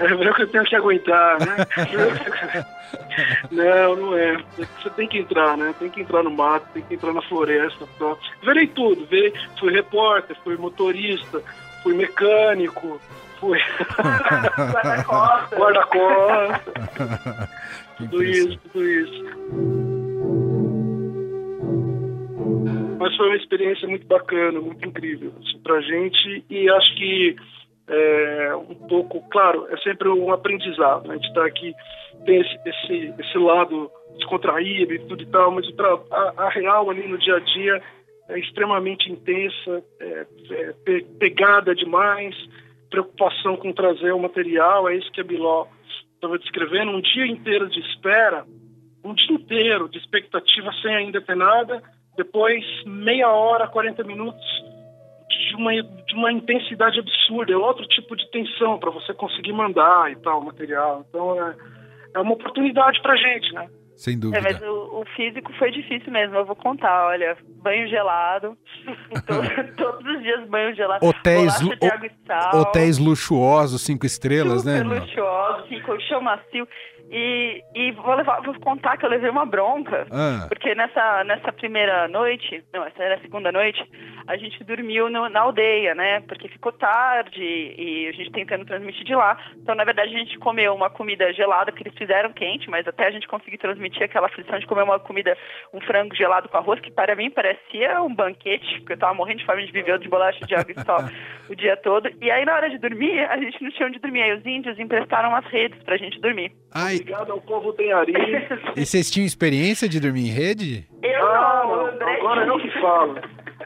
É 0.00 0.06
verdade 0.06 0.36
que 0.36 0.42
eu 0.42 0.48
tenho 0.48 0.64
que 0.64 0.76
aguentar, 0.76 1.38
né? 1.40 1.56
não, 3.50 3.96
não 3.96 4.16
é. 4.16 4.36
Você 4.58 4.90
tem 4.90 5.08
que 5.08 5.18
entrar, 5.18 5.56
né? 5.56 5.74
Tem 5.78 5.88
que 5.88 6.02
entrar 6.02 6.22
no 6.22 6.30
mato, 6.30 6.66
tem 6.74 6.82
que 6.82 6.94
entrar 6.94 7.12
na 7.14 7.22
floresta. 7.22 7.88
Tal. 7.98 8.18
Verei 8.42 8.66
tudo. 8.66 9.06
Verei, 9.06 9.32
fui 9.58 9.72
repórter, 9.72 10.36
fui 10.44 10.56
motorista, 10.56 11.42
fui 11.82 11.94
mecânico, 11.94 13.00
fui 13.44 13.58
Guarda-costas. 14.72 15.58
guarda-costas. 15.58 17.48
Tudo 17.98 18.22
isso, 18.24 18.58
tudo 18.72 18.84
isso. 18.84 19.24
Mas 22.98 23.16
foi 23.16 23.26
uma 23.26 23.36
experiência 23.36 23.86
muito 23.88 24.06
bacana, 24.06 24.60
muito 24.60 24.86
incrível 24.86 25.32
assim, 25.40 25.58
pra 25.62 25.80
gente 25.80 26.44
e 26.48 26.68
acho 26.70 26.94
que 26.96 27.36
é, 27.86 28.56
um 28.56 28.74
pouco, 28.88 29.20
claro, 29.28 29.66
é 29.70 29.76
sempre 29.78 30.08
um 30.08 30.32
aprendizado. 30.32 31.06
né? 31.06 31.14
A 31.14 31.16
gente 31.16 31.28
está 31.28 31.44
aqui, 31.44 31.74
tem 32.24 32.40
esse, 32.40 32.58
esse, 32.66 33.14
esse 33.18 33.38
lado 33.38 33.90
descontraído 34.16 34.94
e 34.94 34.98
tudo 35.00 35.22
e 35.22 35.26
tal, 35.26 35.50
mas 35.50 35.66
a, 36.10 36.44
a 36.44 36.48
real 36.48 36.88
ali 36.88 37.06
no 37.06 37.18
dia 37.18 37.36
a 37.36 37.40
dia 37.40 37.82
é 38.30 38.38
extremamente 38.38 39.12
intensa, 39.12 39.84
é, 40.00 40.26
é 40.50 40.72
pe- 40.84 41.06
pegada 41.18 41.74
demais, 41.74 42.34
preocupação 42.94 43.56
com 43.56 43.72
trazer 43.72 44.12
o 44.12 44.20
material, 44.20 44.88
é 44.88 44.94
isso 44.94 45.10
que 45.10 45.20
a 45.20 45.24
Biló 45.24 45.66
estava 46.14 46.38
descrevendo, 46.38 46.92
um 46.92 47.00
dia 47.00 47.26
inteiro 47.26 47.68
de 47.68 47.80
espera, 47.80 48.44
um 49.02 49.12
dia 49.14 49.34
inteiro 49.34 49.88
de 49.88 49.98
expectativa 49.98 50.72
sem 50.80 50.94
ainda 50.94 51.20
ter 51.20 51.34
nada, 51.34 51.82
depois 52.16 52.64
meia 52.86 53.28
hora, 53.28 53.66
40 53.66 54.04
minutos 54.04 54.44
de 55.28 55.56
uma, 55.56 55.72
de 55.72 56.14
uma 56.14 56.32
intensidade 56.32 57.00
absurda, 57.00 57.52
é 57.52 57.56
outro 57.56 57.84
tipo 57.88 58.14
de 58.14 58.30
tensão 58.30 58.78
para 58.78 58.92
você 58.92 59.12
conseguir 59.12 59.52
mandar 59.52 60.12
e 60.12 60.16
tal, 60.16 60.40
o 60.40 60.44
material. 60.44 61.04
Então 61.08 61.48
é, 61.48 61.56
é 62.14 62.18
uma 62.20 62.34
oportunidade 62.34 63.02
pra 63.02 63.16
gente, 63.16 63.52
né? 63.54 63.68
Sem 63.96 64.14
É, 64.14 64.16
dúvida. 64.16 64.42
mas 64.42 64.60
o, 64.62 65.00
o 65.00 65.04
físico 65.16 65.52
foi 65.58 65.70
difícil 65.70 66.12
mesmo, 66.12 66.36
eu 66.36 66.44
vou 66.44 66.56
contar, 66.56 67.06
olha, 67.06 67.36
banho 67.62 67.86
gelado, 67.88 68.56
to- 69.26 69.74
todos 69.76 70.04
os 70.16 70.22
dias 70.22 70.48
banho 70.48 70.74
gelado, 70.74 71.06
Hotéis, 71.06 71.52
sal, 72.26 72.60
hotéis 72.60 72.98
luxuosos, 72.98 73.82
cinco 73.82 74.04
estrelas, 74.04 74.64
né? 74.64 74.78
super 74.78 74.88
Biló? 74.90 75.00
luxuoso, 75.04 75.64
assim, 75.64 75.80
colchão 75.82 76.20
macio, 76.20 76.66
e, 77.16 77.62
e 77.74 77.92
vou, 77.92 78.14
levar, 78.14 78.40
vou 78.42 78.58
contar 78.60 78.96
que 78.96 79.06
eu 79.06 79.10
levei 79.10 79.30
uma 79.30 79.46
bronca, 79.46 80.06
Ah, 80.10 80.46
porque 80.48 80.74
nessa, 80.74 81.22
nessa 81.24 81.52
primeira 81.52 82.08
noite, 82.08 82.64
não, 82.72 82.84
essa 82.84 83.02
era 83.02 83.14
a 83.14 83.20
segunda 83.20 83.52
noite, 83.52 83.80
a 84.26 84.36
gente 84.36 84.62
dormiu 84.64 85.08
no- 85.08 85.28
na 85.28 85.40
aldeia, 85.40 85.94
né? 85.94 86.20
Porque 86.22 86.48
ficou 86.48 86.72
tarde 86.72 87.42
e 87.42 88.08
a 88.08 88.12
gente 88.12 88.32
tentando 88.32 88.64
transmitir 88.64 89.04
de 89.04 89.14
lá. 89.14 89.38
Então, 89.56 89.74
na 89.74 89.84
verdade, 89.84 90.14
a 90.14 90.18
gente 90.18 90.38
comeu 90.38 90.74
uma 90.74 90.90
comida 90.90 91.32
gelada 91.32 91.70
que 91.70 91.82
eles 91.82 91.96
fizeram 91.96 92.32
quente, 92.32 92.68
mas 92.68 92.86
até 92.88 93.06
a 93.06 93.10
gente 93.10 93.28
conseguir 93.28 93.58
transmitir 93.58 94.02
aquela 94.02 94.26
aflição 94.26 94.58
de 94.58 94.66
comer 94.66 94.82
uma 94.82 94.98
comida, 94.98 95.36
um 95.72 95.80
frango 95.80 96.14
gelado 96.14 96.48
com 96.48 96.56
arroz, 96.56 96.80
que 96.80 96.90
para 96.90 97.14
mim 97.14 97.30
parecia 97.30 98.02
um 98.02 98.14
banquete, 98.14 98.78
porque 98.80 98.94
eu 98.94 98.98
tava 98.98 99.14
morrendo 99.14 99.38
de 99.38 99.46
fome 99.46 99.64
de 99.66 99.72
viver 99.72 99.98
de 99.98 100.08
bolacha 100.08 100.44
de 100.46 100.54
água 100.54 100.72
e 100.72 100.74
o 101.52 101.54
dia 101.54 101.76
todo. 101.76 102.10
E 102.20 102.30
aí, 102.30 102.44
na 102.44 102.54
hora 102.54 102.70
de 102.70 102.78
dormir, 102.78 103.20
a 103.30 103.36
gente 103.36 103.62
não 103.62 103.70
tinha 103.70 103.86
onde 103.88 103.98
dormir. 103.98 104.22
Aí 104.22 104.32
os 104.32 104.44
índios 104.46 104.78
emprestaram 104.78 105.34
as 105.36 105.44
redes 105.46 105.80
pra 105.84 105.96
gente 105.96 106.20
dormir. 106.20 106.50
ai, 106.72 106.98
Obrigado 107.04 107.32
ao 107.32 107.40
povo 107.42 107.72
Tenhari. 107.74 108.14
e 108.74 108.86
vocês 108.86 109.10
tinham 109.10 109.26
experiência 109.26 109.86
de 109.86 110.00
dormir 110.00 110.26
em 110.28 110.32
rede? 110.32 110.86
Eu 111.02 111.26
Ah, 111.26 111.62
não, 111.66 111.86
André 111.86 112.16
agora 112.16 112.46
eu 112.46 112.58
que 112.58 112.70
falo. 112.80 113.18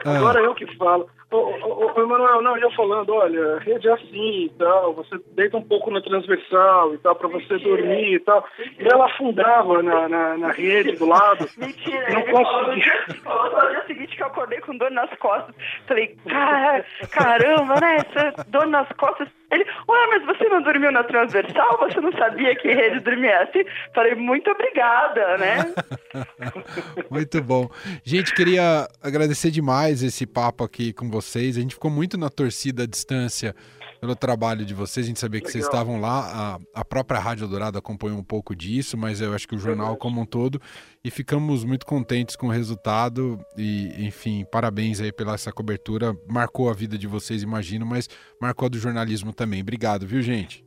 Ah. 0.05 0.17
Agora 0.17 0.39
eu 0.41 0.53
que 0.55 0.65
falo. 0.75 1.07
Ô, 1.31 1.48
ô, 1.69 1.91
ô, 1.95 2.01
Emanuel, 2.01 2.41
não, 2.41 2.57
eu 2.57 2.71
falando, 2.71 3.13
olha, 3.13 3.55
a 3.55 3.59
rede 3.59 3.87
é 3.87 3.93
assim 3.93 4.45
e 4.45 4.51
tal, 4.57 4.93
você 4.93 5.19
deita 5.35 5.57
um 5.57 5.63
pouco 5.63 5.91
na 5.91 6.01
transversal 6.01 6.93
e 6.93 6.97
tal, 6.99 7.15
pra 7.15 7.27
você 7.27 7.57
dormir 7.57 8.15
e 8.15 8.19
tal. 8.19 8.45
E 8.79 8.87
ela 8.87 9.05
afundava 9.05 9.81
na, 9.81 10.09
na, 10.09 10.37
na 10.37 10.51
rede 10.51 10.93
do 10.93 11.05
lado. 11.05 11.47
Mentira, 11.57 12.09
Não 12.11 12.19
ele 12.21 12.31
falou 12.31 12.67
no 12.67 12.75
dia, 12.75 13.05
falou 13.23 13.63
no 13.63 13.69
dia 13.69 13.83
seguinte 13.87 14.15
que 14.15 14.23
eu 14.23 14.27
acordei 14.27 14.59
com 14.61 14.77
dor 14.77 14.91
nas 14.91 15.09
costas. 15.17 15.55
Falei, 15.87 16.15
"Cara, 16.27 16.85
caramba, 17.11 17.79
né? 17.79 17.97
Essa 17.97 18.43
dor 18.47 18.67
nas 18.67 18.87
costas. 18.93 19.27
Ele, 19.51 19.63
ué, 19.63 20.07
mas 20.07 20.25
você 20.25 20.47
não 20.47 20.61
dormiu 20.61 20.91
na 20.91 21.03
transversal? 21.03 21.79
Você 21.79 21.99
não 21.99 22.11
sabia 22.11 22.55
que 22.55 22.67
rede 22.67 22.99
dormia 22.99 23.41
assim? 23.41 23.63
Falei, 23.95 24.13
muito 24.13 24.49
obrigada, 24.51 25.37
né? 25.37 25.73
Muito 27.09 27.41
bom. 27.41 27.69
Gente, 28.03 28.33
queria 28.33 28.87
agradecer 29.01 29.49
demais 29.51 30.03
esse 30.03 30.25
papo 30.25 30.63
aqui 30.63 30.93
com 30.93 31.09
vocês. 31.09 31.57
A 31.59 31.63
gente 31.63 31.75
ficou 31.75 31.91
muito 31.91 32.17
na 32.17 32.29
torcida 32.29 32.83
à 32.83 32.85
distância 32.85 33.55
pelo 33.99 34.15
trabalho 34.15 34.65
de 34.65 34.73
vocês. 34.73 35.05
A 35.05 35.07
gente 35.07 35.19
sabia 35.19 35.39
que 35.39 35.47
Legal. 35.47 35.61
vocês 35.61 35.65
estavam 35.65 35.99
lá, 35.99 36.57
a, 36.75 36.81
a 36.81 36.85
própria 36.85 37.19
Rádio 37.19 37.47
Dourado 37.47 37.77
acompanhou 37.77 38.17
um 38.17 38.23
pouco 38.23 38.55
disso, 38.55 38.97
mas 38.97 39.21
eu 39.21 39.33
acho 39.33 39.47
que 39.47 39.55
o 39.55 39.59
jornal 39.59 39.97
como 39.97 40.21
um 40.21 40.25
todo. 40.25 40.61
E 41.03 41.11
ficamos 41.11 41.63
muito 41.63 41.85
contentes 41.85 42.35
com 42.35 42.47
o 42.47 42.51
resultado. 42.51 43.39
E, 43.57 44.05
enfim, 44.05 44.45
parabéns 44.51 45.01
aí 45.01 45.11
pela 45.11 45.33
essa 45.33 45.51
cobertura. 45.51 46.15
Marcou 46.27 46.69
a 46.69 46.73
vida 46.73 46.97
de 46.97 47.07
vocês, 47.07 47.43
imagino, 47.43 47.85
mas 47.85 48.07
marcou 48.41 48.67
a 48.67 48.69
do 48.69 48.77
jornalismo 48.77 49.33
também. 49.33 49.61
Obrigado, 49.61 50.07
viu, 50.07 50.21
gente? 50.21 50.63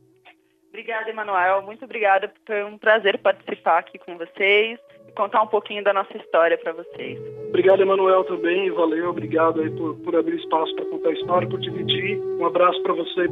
Obrigada, 0.69 1.09
Emanuel. 1.09 1.61
Muito 1.61 1.85
obrigada. 1.85 2.31
Foi 2.45 2.63
um 2.63 2.77
prazer 2.77 3.19
participar 3.19 3.79
aqui 3.79 3.99
com 3.99 4.17
vocês 4.17 4.79
contar 5.15 5.41
um 5.43 5.47
pouquinho 5.47 5.83
da 5.83 5.93
nossa 5.93 6.15
história 6.17 6.57
para 6.57 6.73
vocês. 6.73 7.19
Obrigado, 7.49 7.81
Emanuel, 7.81 8.23
também. 8.23 8.71
Valeu, 8.71 9.09
obrigado 9.09 9.61
aí 9.61 9.69
por, 9.71 9.95
por 9.97 10.15
abrir 10.15 10.35
espaço 10.37 10.75
para 10.75 10.85
contar 10.85 11.09
a 11.09 11.13
história, 11.13 11.47
por 11.47 11.59
dividir. 11.59 12.19
Um 12.39 12.45
abraço 12.45 12.81
para 12.83 12.93
você. 12.93 13.27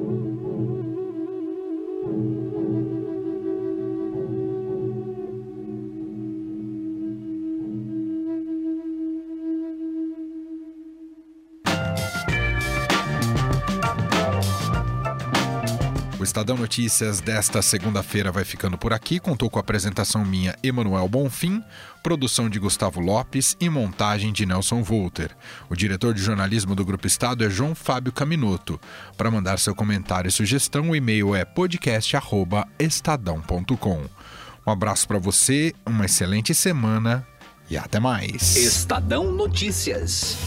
Estadão 16.31 16.55
Notícias 16.55 17.19
desta 17.19 17.61
segunda-feira 17.61 18.31
vai 18.31 18.45
ficando 18.45 18.77
por 18.77 18.93
aqui. 18.93 19.19
Contou 19.19 19.49
com 19.49 19.59
a 19.59 19.61
apresentação 19.61 20.23
minha, 20.23 20.55
Emanuel 20.63 21.09
Bonfim, 21.09 21.61
produção 22.01 22.49
de 22.49 22.57
Gustavo 22.57 23.01
Lopes 23.01 23.57
e 23.59 23.69
montagem 23.69 24.31
de 24.31 24.45
Nelson 24.45 24.81
Volter. 24.81 25.35
O 25.69 25.75
diretor 25.75 26.13
de 26.13 26.21
jornalismo 26.21 26.73
do 26.73 26.85
Grupo 26.85 27.05
Estado 27.05 27.43
é 27.43 27.49
João 27.49 27.75
Fábio 27.75 28.13
Caminoto. 28.13 28.79
Para 29.17 29.29
mandar 29.29 29.59
seu 29.59 29.75
comentário 29.75 30.29
e 30.29 30.31
sugestão, 30.31 30.91
o 30.91 30.95
e-mail 30.95 31.35
é 31.35 31.43
podcast@estadão.com. 31.43 34.05
Um 34.65 34.71
abraço 34.71 35.05
para 35.09 35.19
você, 35.19 35.75
uma 35.85 36.05
excelente 36.05 36.55
semana 36.55 37.27
e 37.69 37.77
até 37.77 37.99
mais. 37.99 38.55
Estadão 38.55 39.33
Notícias. 39.33 40.37